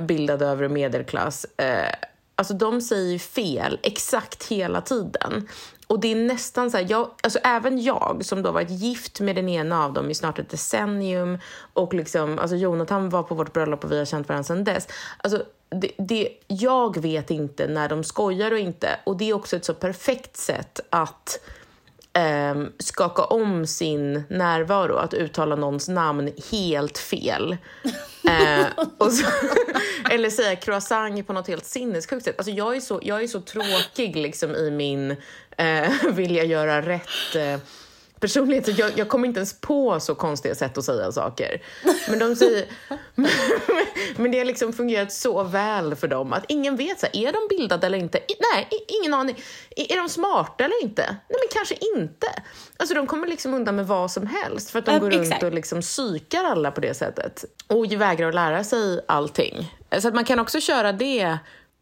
bildad 0.00 0.42
över 0.42 0.68
medelklass, 0.68 1.46
eh, 1.56 1.94
alltså 2.36 2.54
de 2.54 2.80
säger 2.80 3.12
ju 3.12 3.18
fel 3.18 3.78
exakt 3.82 4.46
hela 4.48 4.80
tiden. 4.80 5.48
Och 5.90 6.00
det 6.00 6.12
är 6.12 6.16
nästan 6.16 6.70
så 6.70 6.76
här, 6.76 6.86
jag, 6.88 7.10
alltså 7.22 7.38
även 7.38 7.82
jag 7.82 8.20
som 8.24 8.42
då 8.42 8.52
varit 8.52 8.70
gift 8.70 9.20
med 9.20 9.36
den 9.36 9.48
ena 9.48 9.84
av 9.84 9.92
dem 9.92 10.10
i 10.10 10.14
snart 10.14 10.38
ett 10.38 10.48
decennium 10.48 11.38
och 11.72 11.94
liksom, 11.94 12.38
alltså 12.38 12.56
Jonathan 12.56 13.08
var 13.08 13.22
på 13.22 13.34
vårt 13.34 13.52
bröllop 13.52 13.84
och 13.84 13.92
vi 13.92 13.98
har 13.98 14.04
känt 14.04 14.28
varandra 14.28 14.44
sedan 14.44 14.64
dess. 14.64 14.88
Alltså, 15.18 15.42
det, 15.68 15.90
det, 15.98 16.28
jag 16.46 17.02
vet 17.02 17.30
inte 17.30 17.66
när 17.66 17.88
de 17.88 18.04
skojar 18.04 18.52
och 18.52 18.58
inte. 18.58 18.88
Och 19.04 19.16
det 19.16 19.30
är 19.30 19.34
också 19.34 19.56
ett 19.56 19.64
så 19.64 19.74
perfekt 19.74 20.36
sätt 20.36 20.80
att 20.90 21.40
ehm, 22.12 22.72
skaka 22.78 23.24
om 23.24 23.66
sin 23.66 24.22
närvaro, 24.28 24.96
att 24.96 25.14
uttala 25.14 25.56
någons 25.56 25.88
namn 25.88 26.32
helt 26.50 26.98
fel. 26.98 27.56
Eh, 28.24 28.66
så, 29.10 29.26
eller 30.10 30.30
säga 30.30 30.56
croissant 30.56 31.26
på 31.26 31.32
något 31.32 31.48
helt 31.48 31.64
sinnessjukt 31.64 32.24
sätt. 32.24 32.34
Alltså 32.38 32.50
jag, 32.50 32.76
är 32.76 32.80
så, 32.80 33.00
jag 33.02 33.22
är 33.22 33.26
så 33.26 33.40
tråkig 33.40 34.16
liksom, 34.16 34.54
i 34.54 34.70
min 34.70 35.16
eh, 35.56 35.92
vilja 36.12 36.44
göra 36.44 36.82
rätt 36.82 37.36
eh, 37.36 37.58
personlighet. 38.20 38.66
Så 38.66 38.72
jag, 38.76 38.90
jag 38.98 39.08
kommer 39.08 39.28
inte 39.28 39.38
ens 39.38 39.60
på 39.60 40.00
så 40.00 40.14
konstiga 40.14 40.54
sätt 40.54 40.78
att 40.78 40.84
säga 40.84 41.12
saker. 41.12 41.62
Men 42.08 42.18
de 42.18 42.36
säger... 42.36 42.64
men 44.16 44.30
det 44.30 44.38
har 44.38 44.44
liksom 44.44 44.72
fungerat 44.72 45.12
så 45.12 45.42
väl 45.42 45.94
för 45.94 46.08
dem 46.08 46.32
att 46.32 46.44
ingen 46.48 46.76
vet, 46.76 47.00
så 47.00 47.06
här, 47.06 47.28
är 47.28 47.32
de 47.32 47.56
bildade 47.56 47.86
eller 47.86 47.98
inte? 47.98 48.18
I, 48.18 48.34
nej, 48.54 48.68
ingen 49.00 49.14
aning. 49.14 49.36
I, 49.76 49.92
är 49.92 49.96
de 49.96 50.08
smarta 50.08 50.64
eller 50.64 50.82
inte? 50.82 51.02
Nej, 51.02 51.38
men 51.40 51.48
kanske 51.50 51.74
inte. 51.96 52.26
Alltså 52.76 52.94
de 52.94 53.06
kommer 53.06 53.28
liksom 53.28 53.54
undan 53.54 53.76
med 53.76 53.86
vad 53.86 54.10
som 54.10 54.26
helst 54.26 54.70
för 54.70 54.78
att 54.78 54.86
de 54.86 54.98
går 54.98 55.10
runt 55.10 55.22
exakt. 55.22 55.42
och 55.42 55.52
liksom 55.52 55.80
psykar 55.80 56.44
alla 56.44 56.70
på 56.70 56.80
det 56.80 56.94
sättet. 56.94 57.44
Och 57.66 57.92
vägrar 57.92 58.28
att 58.28 58.34
lära 58.34 58.64
sig 58.64 59.00
allting. 59.08 59.74
Så 59.98 60.08
att 60.08 60.14
man 60.14 60.24
kan 60.24 60.38
också 60.38 60.60
köra 60.60 60.92
det. 60.92 61.38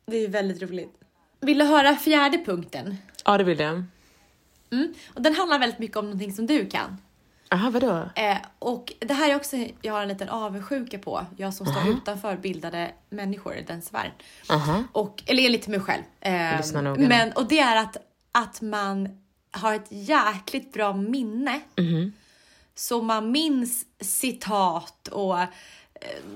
Det 0.06 0.24
är 0.24 0.28
väldigt 0.28 0.62
roligt. 0.62 0.92
Vill 1.40 1.58
du 1.58 1.64
höra 1.64 1.96
fjärde 1.96 2.38
punkten? 2.38 2.96
Ja, 3.24 3.38
det 3.38 3.44
vill 3.44 3.60
jag. 3.60 3.84
Mm. 4.70 4.94
Och 5.14 5.22
den 5.22 5.34
handlar 5.34 5.58
väldigt 5.58 5.78
mycket 5.78 5.96
om 5.96 6.04
någonting 6.04 6.32
som 6.32 6.46
du 6.46 6.66
kan. 6.66 6.96
Jaha, 7.50 7.70
vadå? 7.70 8.08
Eh, 8.14 8.36
och 8.58 8.92
det 8.98 9.14
här 9.14 9.30
är 9.30 9.36
också, 9.36 9.56
jag 9.82 9.92
har 9.92 10.02
en 10.02 10.08
liten 10.08 10.28
avundsjuka 10.28 10.98
på. 10.98 11.26
Jag 11.36 11.54
som 11.54 11.66
står 11.66 11.88
utanför 11.88 12.36
bildade 12.36 12.90
människor 13.10 13.54
i 13.56 13.62
den 13.62 13.82
sfären. 13.82 14.10
Och, 14.92 15.22
eller 15.26 15.42
enligt 15.46 15.68
mig 15.68 15.80
själv. 15.80 16.02
Eh, 16.20 16.96
men, 16.98 17.32
och 17.32 17.48
det 17.48 17.58
är 17.58 17.76
att, 17.76 17.96
att 18.32 18.60
man 18.60 19.08
har 19.50 19.74
ett 19.74 19.86
jäkligt 19.90 20.72
bra 20.72 20.92
minne. 20.92 21.60
Mhm. 21.76 22.12
Så 22.74 23.02
man 23.02 23.30
minns 23.32 23.86
citat 24.00 25.08
och 25.08 25.40
eh, 25.40 25.48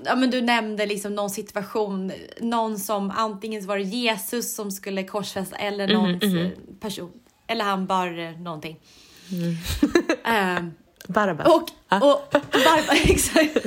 Ja, 0.05 0.15
men 0.17 0.31
du 0.31 0.41
nämnde 0.41 0.87
liksom 0.87 1.15
någon 1.15 1.31
situation, 1.31 2.13
någon 2.41 2.79
som 2.79 3.11
antingen 3.11 3.67
var 3.67 3.77
det 3.77 3.83
Jesus 3.83 4.55
som 4.55 4.71
skulle 4.71 5.05
korsfästas 5.05 5.59
eller 5.59 5.87
Mhm, 5.87 5.97
någons 5.97 6.35
eh, 6.35 6.49
person. 6.81 7.13
Eller 7.53 7.65
han 7.65 7.87
bar 7.87 8.19
eh, 8.19 8.41
någonting. 8.41 8.81
Ehm, 10.25 10.73
Barabbas. 11.09 11.47
och, 11.47 11.63
och 11.91 12.29
Barbara, 12.53 12.97
exakt. 13.05 13.67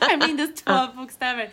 Jag 0.00 0.28
minns 0.28 0.62
två 0.62 0.72
bokstäver. 0.96 1.50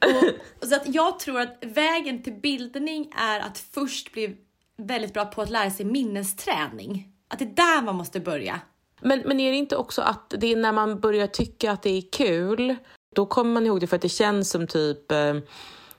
Och, 0.00 0.68
så 0.68 0.74
att 0.74 0.94
jag 0.94 1.18
tror 1.18 1.40
att 1.40 1.58
vägen 1.60 2.22
till 2.22 2.32
bildning 2.32 3.12
är 3.18 3.40
att 3.40 3.58
först 3.58 4.12
bli 4.12 4.36
väldigt 4.76 5.14
bra 5.14 5.24
på 5.24 5.42
att 5.42 5.50
lära 5.50 5.70
sig 5.70 5.86
minnesträning. 5.86 7.08
Att 7.28 7.38
det 7.38 7.44
är 7.44 7.56
där 7.56 7.82
man 7.82 7.94
måste 7.94 8.20
börja. 8.20 8.60
Men, 9.00 9.22
men 9.26 9.40
är 9.40 9.50
det 9.50 9.56
inte 9.56 9.76
också 9.76 10.02
att 10.02 10.34
det 10.38 10.52
är 10.52 10.56
när 10.56 10.72
man 10.72 11.00
börjar 11.00 11.26
tycka 11.26 11.72
att 11.72 11.82
det 11.82 11.90
är 11.90 12.02
kul, 12.12 12.76
då 13.14 13.26
kommer 13.26 13.52
man 13.52 13.66
ihåg 13.66 13.80
det 13.80 13.86
för 13.86 13.96
att 13.96 14.02
det 14.02 14.08
känns 14.08 14.50
som 14.50 14.66
typ 14.66 15.12
eh, 15.12 15.34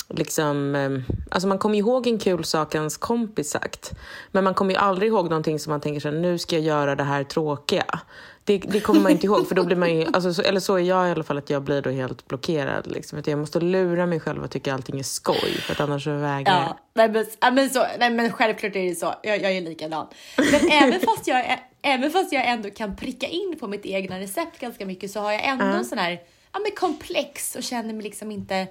Liksom, 0.10 0.76
eh, 0.76 1.16
alltså 1.32 1.48
man 1.48 1.58
kommer 1.58 1.78
ihåg 1.78 2.08
en 2.08 2.20
kul 2.20 2.44
sak 2.44 2.76
ens 2.76 2.98
kompis 2.98 3.50
sagt. 3.50 3.92
Men 4.32 4.44
man 4.44 4.54
kommer 4.54 4.74
ju 4.74 4.78
aldrig 4.78 5.10
ihåg 5.10 5.30
någonting 5.30 5.60
som 5.60 5.72
man 5.72 5.82
tänker 5.82 6.00
så 6.00 6.08
här, 6.08 6.16
nu 6.16 6.38
ska 6.38 6.56
jag 6.56 6.66
göra 6.66 6.96
det 6.96 7.04
här 7.04 7.24
tråkiga. 7.24 8.00
Det, 8.44 8.58
det 8.58 8.80
kommer 8.80 9.02
man 9.02 9.12
inte 9.12 9.26
ihåg, 9.26 9.48
för 9.48 9.56
då 9.56 9.64
blir 9.64 9.76
man 9.76 9.96
ju, 9.96 10.06
alltså, 10.14 10.34
så, 10.34 10.42
eller 10.42 10.60
så 10.60 10.76
är 10.76 10.80
jag 10.80 11.08
i 11.08 11.12
alla 11.12 11.24
fall, 11.24 11.38
att 11.38 11.50
jag 11.50 11.62
blir 11.64 11.82
då 11.82 11.90
helt 11.90 12.28
blockerad. 12.28 12.88
Liksom. 12.88 13.20
Att 13.20 13.28
jag 13.28 13.40
måste 13.40 13.60
lura 13.60 14.06
mig 14.06 14.20
själv 14.20 14.44
att 14.44 14.52
tycka 14.52 14.74
allting 14.74 15.00
är 15.00 15.04
skoj, 15.04 15.62
för 15.62 15.74
att 15.74 15.80
annars 15.80 16.04
så 16.04 16.12
vägrar 16.12 16.54
jag. 16.54 16.64
Ja, 16.64 16.78
nej 16.94 17.28
men, 17.52 17.70
så, 17.70 17.86
nej 18.00 18.10
men 18.10 18.32
självklart 18.32 18.76
är 18.76 18.90
det 18.90 18.96
så. 18.96 19.14
Jag, 19.24 19.42
jag 19.42 19.52
är 19.52 19.62
likadan. 19.62 20.08
Men 20.52 20.72
även 20.72 21.00
fast, 21.00 21.28
jag, 21.28 21.60
även 21.82 22.12
fast 22.12 22.34
jag 22.34 22.48
ändå 22.48 22.70
kan 22.70 22.96
pricka 22.96 23.28
in 23.28 23.56
på 23.60 23.68
mitt 23.68 23.86
egna 23.86 24.20
recept 24.20 24.60
ganska 24.60 24.86
mycket 24.86 25.12
så 25.12 25.20
har 25.20 25.32
jag 25.32 25.46
ändå 25.46 25.66
en 25.66 25.86
sån 25.86 25.98
här 25.98 26.20
ja, 26.54 26.60
men 26.60 26.72
komplex 26.76 27.56
och 27.56 27.64
känner 27.64 27.94
mig 27.94 28.04
liksom 28.04 28.32
inte. 28.32 28.68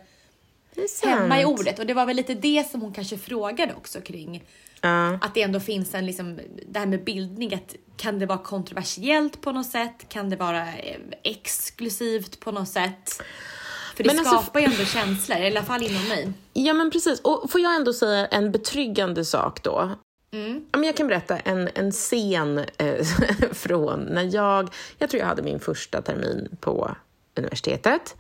Hemma 1.05 1.41
i 1.41 1.45
ordet. 1.45 1.79
Och 1.79 1.87
det 1.87 1.95
var 1.95 2.07
väl 2.07 2.17
lite 2.17 2.35
det 2.35 2.71
som 2.71 2.81
hon 2.81 2.93
kanske 2.93 3.19
frågade 3.19 3.75
också 3.75 4.01
kring 4.01 4.45
Ja. 4.81 5.13
att 5.15 5.35
det 5.35 5.43
ändå 5.43 5.61
finns 5.61 5.95
en 5.95 6.07
liksom, 6.07 6.41
det 6.69 6.79
här 6.79 6.87
med 6.87 7.05
bildning, 7.05 7.55
att 7.55 7.75
kan 7.97 8.19
det 8.19 8.27
vara 8.27 8.39
kontroversiellt 8.39 9.41
på 9.41 9.53
något 9.53 9.67
sätt? 9.67 10.09
Kan 10.09 10.31
det 10.31 10.37
vara 10.37 10.63
eh, 10.75 11.01
exklusivt 11.23 12.41
på 12.41 12.53
något 12.53 12.69
sätt? 12.69 13.23
För 13.97 14.05
det 14.05 14.11
Men 14.11 14.19
alltså- 14.19 14.43
skapar 14.43 14.61
ju 14.61 14.67
ändå 14.67 14.85
känslor, 14.85 15.39
i 15.39 15.47
alla 15.47 15.63
fall 15.63 15.83
inom 15.83 16.09
mig. 16.09 16.33
Ja 16.53 16.75
men 16.75 16.91
precis. 16.91 17.21
Och 17.21 17.51
får 17.51 17.61
jag 17.61 17.77
ändå 17.77 17.93
säga 17.93 18.27
en 18.27 18.53
betryggande 18.53 19.25
sak 19.25 19.63
då? 19.63 19.91
Ja, 20.73 20.79
men 20.79 20.85
jag 20.85 20.97
kan 20.97 21.07
berätta 21.09 21.39
en, 21.39 21.69
en 21.75 21.93
scen 21.93 22.59
eh, 22.59 23.05
från 23.53 24.01
när 24.01 24.35
jag, 24.35 24.71
jag 24.99 25.11
tror 25.11 25.21
jag 25.21 25.27
hade 25.29 25.43
min 25.43 25.61
första 25.61 26.03
termin 26.03 26.57
på 26.61 26.97
universitetet. 27.37 28.17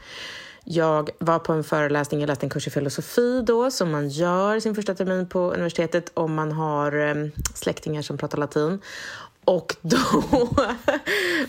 Jag 0.68 1.10
var 1.18 1.38
på 1.38 1.52
en 1.52 1.64
föreläsning, 1.64 2.20
jag 2.20 2.26
läste 2.26 2.46
en 2.46 2.50
kurs 2.50 2.66
i 2.66 2.70
filosofi 2.70 3.42
då, 3.46 3.70
som 3.70 3.90
man 3.90 4.08
gör 4.08 4.60
sin 4.60 4.74
första 4.74 4.94
termin 4.94 5.28
på 5.28 5.52
universitetet 5.52 6.10
om 6.14 6.34
man 6.34 6.52
har 6.52 6.92
ehm, 6.92 7.30
släktingar 7.54 8.02
som 8.02 8.18
pratar 8.18 8.38
latin. 8.38 8.80
Och 9.44 9.76
då, 9.82 9.96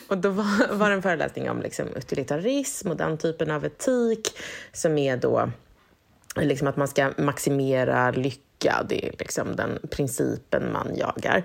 och 0.08 0.18
då 0.18 0.30
var, 0.30 0.74
var 0.74 0.90
det 0.90 0.96
en 0.96 1.02
föreläsning 1.02 1.50
om 1.50 1.62
liksom, 1.62 1.88
utilitarism 1.96 2.90
och 2.90 2.98
den 2.98 3.18
typen 3.18 3.52
av 3.52 3.66
etik 3.66 4.38
som 4.74 4.98
är 4.98 5.18
då 5.18 5.52
liksom 6.36 6.68
att 6.68 6.78
man 6.78 6.88
ska 6.88 7.12
maximera 7.18 8.12
lycka. 8.12 8.86
Det 8.90 9.08
är 9.08 9.14
liksom 9.20 9.56
den 9.56 9.80
principen 9.92 10.72
man 10.72 10.96
jagar. 10.96 11.44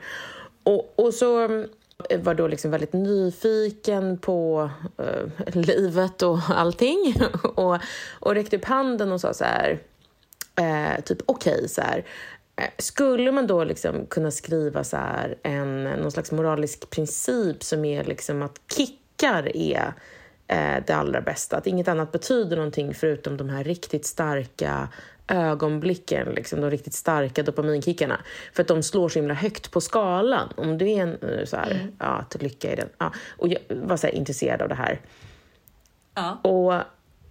Och, 0.63 0.95
och 0.97 1.15
så 1.15 1.49
var 2.19 2.35
då 2.35 2.47
liksom 2.47 2.71
väldigt 2.71 2.93
nyfiken 2.93 4.19
på 4.19 4.71
eh, 4.99 5.55
livet 5.55 6.23
och 6.23 6.39
allting 6.49 7.15
och, 7.55 7.79
och 8.21 8.35
räckte 8.35 8.57
upp 8.57 8.65
handen 8.65 9.13
och 9.13 9.21
sa 9.21 9.35
så 9.35 9.45
här, 9.45 9.79
eh, 10.57 11.03
typ 11.05 11.19
okej, 11.27 11.55
okay, 11.55 11.69
så 11.69 11.81
här. 11.81 12.05
eh, 12.57 12.71
Skulle 12.79 13.33
man 13.33 13.47
då 13.47 13.65
liksom 13.65 14.07
kunna 14.07 14.31
skriva 14.31 14.85
så 14.85 14.97
här 14.97 15.39
en, 15.43 15.85
någon 15.85 16.13
slags 16.13 16.33
moralisk 16.33 16.91
princip 16.91 17.65
som 17.65 17.85
är 17.85 18.05
liksom 18.05 18.43
att 18.43 18.61
kickar 18.77 19.57
är 19.57 19.93
eh, 20.47 20.85
det 20.87 20.93
allra 20.93 21.21
bästa. 21.21 21.57
Att 21.57 21.67
inget 21.67 21.89
annat 21.89 22.13
betyder 22.13 22.57
någonting 22.57 22.95
förutom 22.95 23.37
de 23.37 23.49
här 23.49 23.65
riktigt 23.65 24.07
starka 24.07 24.89
ögonblicken, 25.29 26.29
liksom, 26.29 26.61
de 26.61 26.71
riktigt 26.71 26.95
starka 26.95 27.43
dopaminkickarna. 27.43 28.21
För 28.53 28.63
att 28.63 28.69
de 28.69 28.83
slår 28.83 29.09
så 29.09 29.19
himla 29.19 29.35
högt 29.35 29.71
på 29.71 29.81
skalan. 29.81 30.53
Om 30.57 30.79
du 30.79 30.91
är 30.91 31.03
en, 31.03 31.17
eh, 31.31 31.45
så 31.45 31.57
här, 31.57 31.89
ja, 31.99 32.07
att 32.07 32.43
lycka 32.43 32.73
i 32.73 32.77
den. 32.77 32.89
Ja. 32.99 33.13
Och 33.39 33.49
jag 33.49 33.59
var 33.69 33.97
så 33.97 34.07
här, 34.07 34.15
intresserad 34.15 34.63
av 34.63 34.69
det 34.69 34.75
här. 34.75 35.01
Ja. 36.15 36.39
Och, 36.43 36.75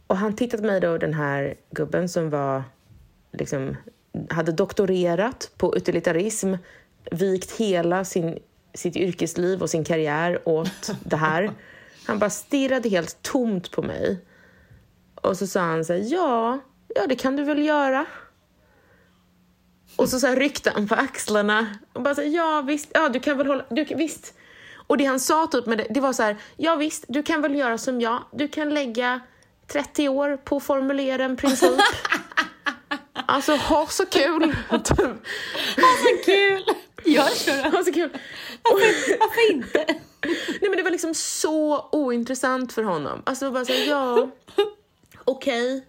och 0.08 0.18
han 0.18 0.36
tittade 0.36 0.62
på 0.62 0.68
mig 0.68 0.82
då, 0.82 0.98
den 0.98 1.14
här 1.14 1.56
gubben 1.70 2.10
som 2.10 2.30
var 2.30 2.64
liksom, 3.32 3.78
hade 4.30 4.52
doktorerat 4.52 5.52
på 5.58 5.76
utilitarism, 5.76 6.54
vikt 7.12 7.52
hela 7.52 8.06
sin, 8.06 8.40
sitt 8.74 8.96
yrkesliv 8.96 9.62
och 9.62 9.70
sin 9.70 9.84
karriär 9.84 10.40
åt 10.46 10.92
det 11.04 11.18
här. 11.18 11.52
Han 12.06 12.20
bara 12.20 12.30
stirrade 12.30 12.90
helt 12.90 13.22
tomt 13.22 13.72
på 13.72 13.82
mig. 13.82 14.20
Och 15.16 15.38
så 15.38 15.48
sa 15.48 15.62
han 15.62 15.86
så 15.86 15.94
här, 15.94 16.14
ja, 16.14 16.60
ja 16.96 17.08
det 17.08 17.16
kan 17.16 17.36
du 17.36 17.44
väl 17.44 17.66
göra. 17.66 18.06
Och 19.96 20.10
så, 20.10 20.20
så 20.20 20.28
här 20.28 20.36
ryckte 20.36 20.72
han 20.72 20.88
på 20.88 20.96
axlarna 20.96 21.68
och 21.94 22.02
bara 22.02 22.16
så 22.16 22.22
här, 22.22 22.30
ja 22.30 22.62
visst, 22.62 22.92
ja 22.94 23.10
du 23.10 23.20
kan 23.20 23.38
väl 23.38 23.48
hålla, 23.48 23.66
du, 23.70 23.84
visst. 23.84 24.34
Och 24.88 24.98
det 24.98 25.06
han 25.06 25.20
sa 25.20 25.48
typ 25.48 25.66
med 25.66 25.78
det, 25.78 25.88
det 25.90 26.00
var 26.00 26.14
så 26.14 26.24
här, 26.24 26.38
ja 26.58 26.76
visst, 26.76 27.06
du 27.08 27.24
kan 27.24 27.42
väl 27.42 27.56
göra 27.56 27.78
som 27.78 28.02
jag. 28.02 28.24
Du 28.32 28.48
kan 28.48 28.70
lägga 28.70 29.22
30 29.68 30.10
år 30.10 30.38
på 30.38 30.58
att 30.58 30.64
formulera 30.64 31.24
en 31.24 31.38
princip. 31.38 31.72
Alltså, 33.26 33.56
ha 33.56 33.88
så 33.88 34.06
kul! 34.06 34.42
Typ. 34.70 35.00
Ha 35.00 35.98
så 36.04 36.26
kul! 36.26 36.64
Så 37.36 37.52
då. 37.52 37.78
Ha 37.78 37.84
så 37.84 37.94
kul! 37.94 38.10
Varför, 38.64 39.20
varför 39.20 39.52
inte? 39.52 39.86
Nej 40.62 40.70
men 40.70 40.78
det 40.78 40.84
var 40.84 40.92
liksom 40.92 41.14
så 41.14 41.90
ointressant 41.92 42.74
för 42.74 42.84
honom. 42.84 43.22
Alltså 43.26 43.52
bara 43.52 43.66
såhär, 43.66 43.90
ja, 43.90 44.30
okej, 45.26 45.76
okay, 45.76 45.82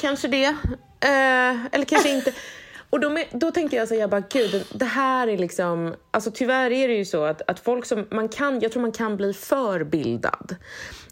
kanske 0.00 0.28
det, 0.28 0.44
eh, 1.00 1.66
eller 1.72 1.84
kanske 1.84 2.10
inte. 2.10 2.32
Och 2.90 3.00
då, 3.00 3.18
då 3.32 3.50
tänkte 3.50 3.76
jag 3.76 3.88
så 3.88 3.94
jag 3.94 4.10
bara 4.10 4.22
gud, 4.30 4.64
det 4.72 4.84
här 4.84 5.28
är 5.28 5.38
liksom, 5.38 5.94
alltså 6.10 6.30
tyvärr 6.30 6.70
är 6.70 6.88
det 6.88 6.94
ju 6.94 7.04
så 7.04 7.24
att, 7.24 7.50
att 7.50 7.60
folk 7.60 7.86
som, 7.86 8.06
man 8.10 8.28
kan, 8.28 8.60
jag 8.60 8.72
tror 8.72 8.82
man 8.82 8.92
kan 8.92 9.16
bli 9.16 9.34
förbildad. 9.34 10.56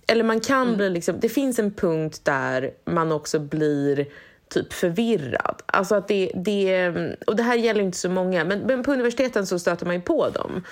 Eller 0.06 0.24
man 0.24 0.40
kan 0.40 0.62
mm. 0.62 0.76
bli 0.76 0.90
liksom, 0.90 1.20
det 1.20 1.28
finns 1.28 1.58
en 1.58 1.74
punkt 1.74 2.20
där 2.24 2.70
man 2.84 3.12
också 3.12 3.38
blir 3.38 4.06
typ 4.48 4.72
förvirrad. 4.72 5.62
Alltså 5.66 5.94
att 5.94 6.08
det, 6.08 6.32
det, 6.34 6.92
och 7.26 7.36
det 7.36 7.42
här 7.42 7.56
gäller 7.56 7.82
inte 7.82 7.98
så 7.98 8.10
många, 8.10 8.44
men, 8.44 8.58
men 8.58 8.82
på 8.82 8.92
universiteten 8.92 9.46
så 9.46 9.58
stöter 9.58 9.86
man 9.86 9.94
ju 9.94 10.00
på 10.00 10.28
dem. 10.28 10.64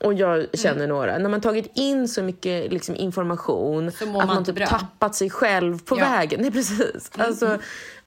Och 0.00 0.14
jag 0.14 0.58
känner 0.58 0.76
mm. 0.76 0.88
några. 0.88 1.18
När 1.18 1.30
man 1.30 1.40
tagit 1.40 1.70
in 1.74 2.08
så 2.08 2.22
mycket 2.22 2.72
liksom, 2.72 2.96
information 2.96 3.88
att 3.88 4.00
man, 4.00 4.26
man 4.26 4.44
typ 4.44 4.66
tappat 4.66 5.14
sig 5.14 5.30
själv 5.30 5.84
på 5.84 5.98
ja. 5.98 6.10
vägen. 6.10 6.40
Nej, 6.40 6.50
precis. 6.50 7.10
Mm. 7.14 7.26
Alltså, 7.26 7.58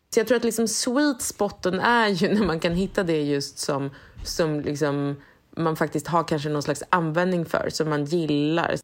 så 0.09 0.19
jag 0.19 0.27
tror 0.27 0.37
att 0.37 0.43
liksom 0.43 0.67
sweet 0.67 1.21
spoten 1.21 1.79
är 1.79 2.07
ju 2.07 2.29
när 2.33 2.45
man 2.45 2.59
kan 2.59 2.73
hitta 2.73 3.03
det 3.03 3.23
just 3.23 3.59
som, 3.59 3.89
som 4.23 4.61
liksom, 4.61 5.15
man 5.55 5.75
faktiskt 5.75 6.07
har 6.07 6.23
kanske 6.23 6.49
någon 6.49 6.63
slags 6.63 6.83
användning 6.89 7.45
för, 7.45 7.69
som 7.69 7.89
man 7.89 8.05
gillar. 8.05 8.75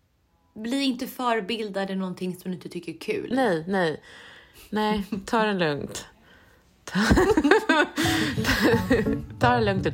Bli 0.54 0.84
inte 0.84 1.08
förbildad 1.08 1.90
i 1.90 1.96
någonting 1.96 2.36
som 2.36 2.52
du 2.52 2.56
inte 2.56 2.70
tycker 2.70 2.94
är 2.94 2.98
kul. 2.98 3.32
Nej, 3.36 3.64
nej. 3.68 4.02
Nej, 4.70 5.06
ta 5.26 5.44
det 5.44 5.54
lugnt. 5.54 6.06
ta 9.40 9.50
det 9.50 9.62
lugnt. 9.62 9.88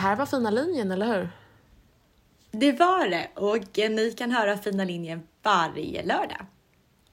Här 0.00 0.16
var 0.16 0.26
fina 0.26 0.50
linjen, 0.50 0.92
eller 0.92 1.06
hur? 1.06 1.30
Det 2.50 2.72
var 2.72 3.08
det 3.08 3.28
och 3.34 3.78
ni 3.90 4.14
kan 4.18 4.30
höra 4.30 4.58
fina 4.58 4.84
linjen 4.84 5.22
varje 5.42 6.02
lördag. 6.02 6.46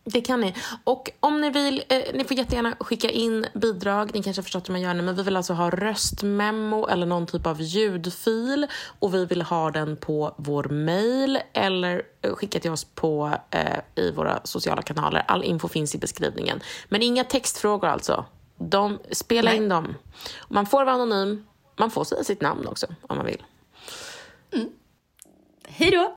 Det 0.03 0.21
kan 0.21 0.41
ni. 0.41 0.55
Och 0.83 1.09
om 1.19 1.41
ni 1.41 1.49
vill, 1.49 1.83
eh, 1.89 2.01
ni 2.13 2.23
får 2.23 2.37
jättegärna 2.37 2.75
skicka 2.79 3.09
in 3.09 3.45
bidrag. 3.53 4.11
Ni 4.13 4.23
kanske 4.23 4.39
har 4.39 4.43
förstått 4.43 4.69
hur 4.69 4.71
man 4.71 4.81
gör 4.81 4.93
det, 4.93 5.01
men 5.01 5.15
vi 5.15 5.23
vill 5.23 5.37
alltså 5.37 5.53
ha 5.53 5.69
röstmemo 5.69 6.87
eller 6.87 7.05
någon 7.05 7.25
typ 7.25 7.45
av 7.47 7.61
ljudfil 7.61 8.67
och 8.99 9.13
vi 9.13 9.25
vill 9.25 9.41
ha 9.41 9.71
den 9.71 9.97
på 9.97 10.35
vår 10.37 10.63
mail 10.63 11.39
eller 11.53 12.01
skicka 12.35 12.59
till 12.59 12.71
oss 12.71 12.83
på, 12.83 13.31
eh, 13.51 13.79
i 13.95 14.11
våra 14.11 14.39
sociala 14.43 14.81
kanaler. 14.81 15.23
All 15.27 15.43
info 15.43 15.67
finns 15.67 15.95
i 15.95 15.97
beskrivningen. 15.97 16.59
Men 16.89 17.01
inga 17.01 17.23
textfrågor 17.23 17.87
alltså. 17.87 18.25
De, 18.57 18.99
spela 19.11 19.49
Nej. 19.49 19.57
in 19.57 19.69
dem. 19.69 19.95
Man 20.49 20.65
får 20.65 20.85
vara 20.85 20.95
anonym. 20.95 21.46
Man 21.77 21.91
får 21.91 22.03
säga 22.03 22.23
sitt 22.23 22.41
namn 22.41 22.67
också 22.67 22.87
om 23.01 23.17
man 23.17 23.25
vill. 23.25 23.43
Mm. 24.51 24.69
Hej 25.67 25.91
då! 25.91 26.16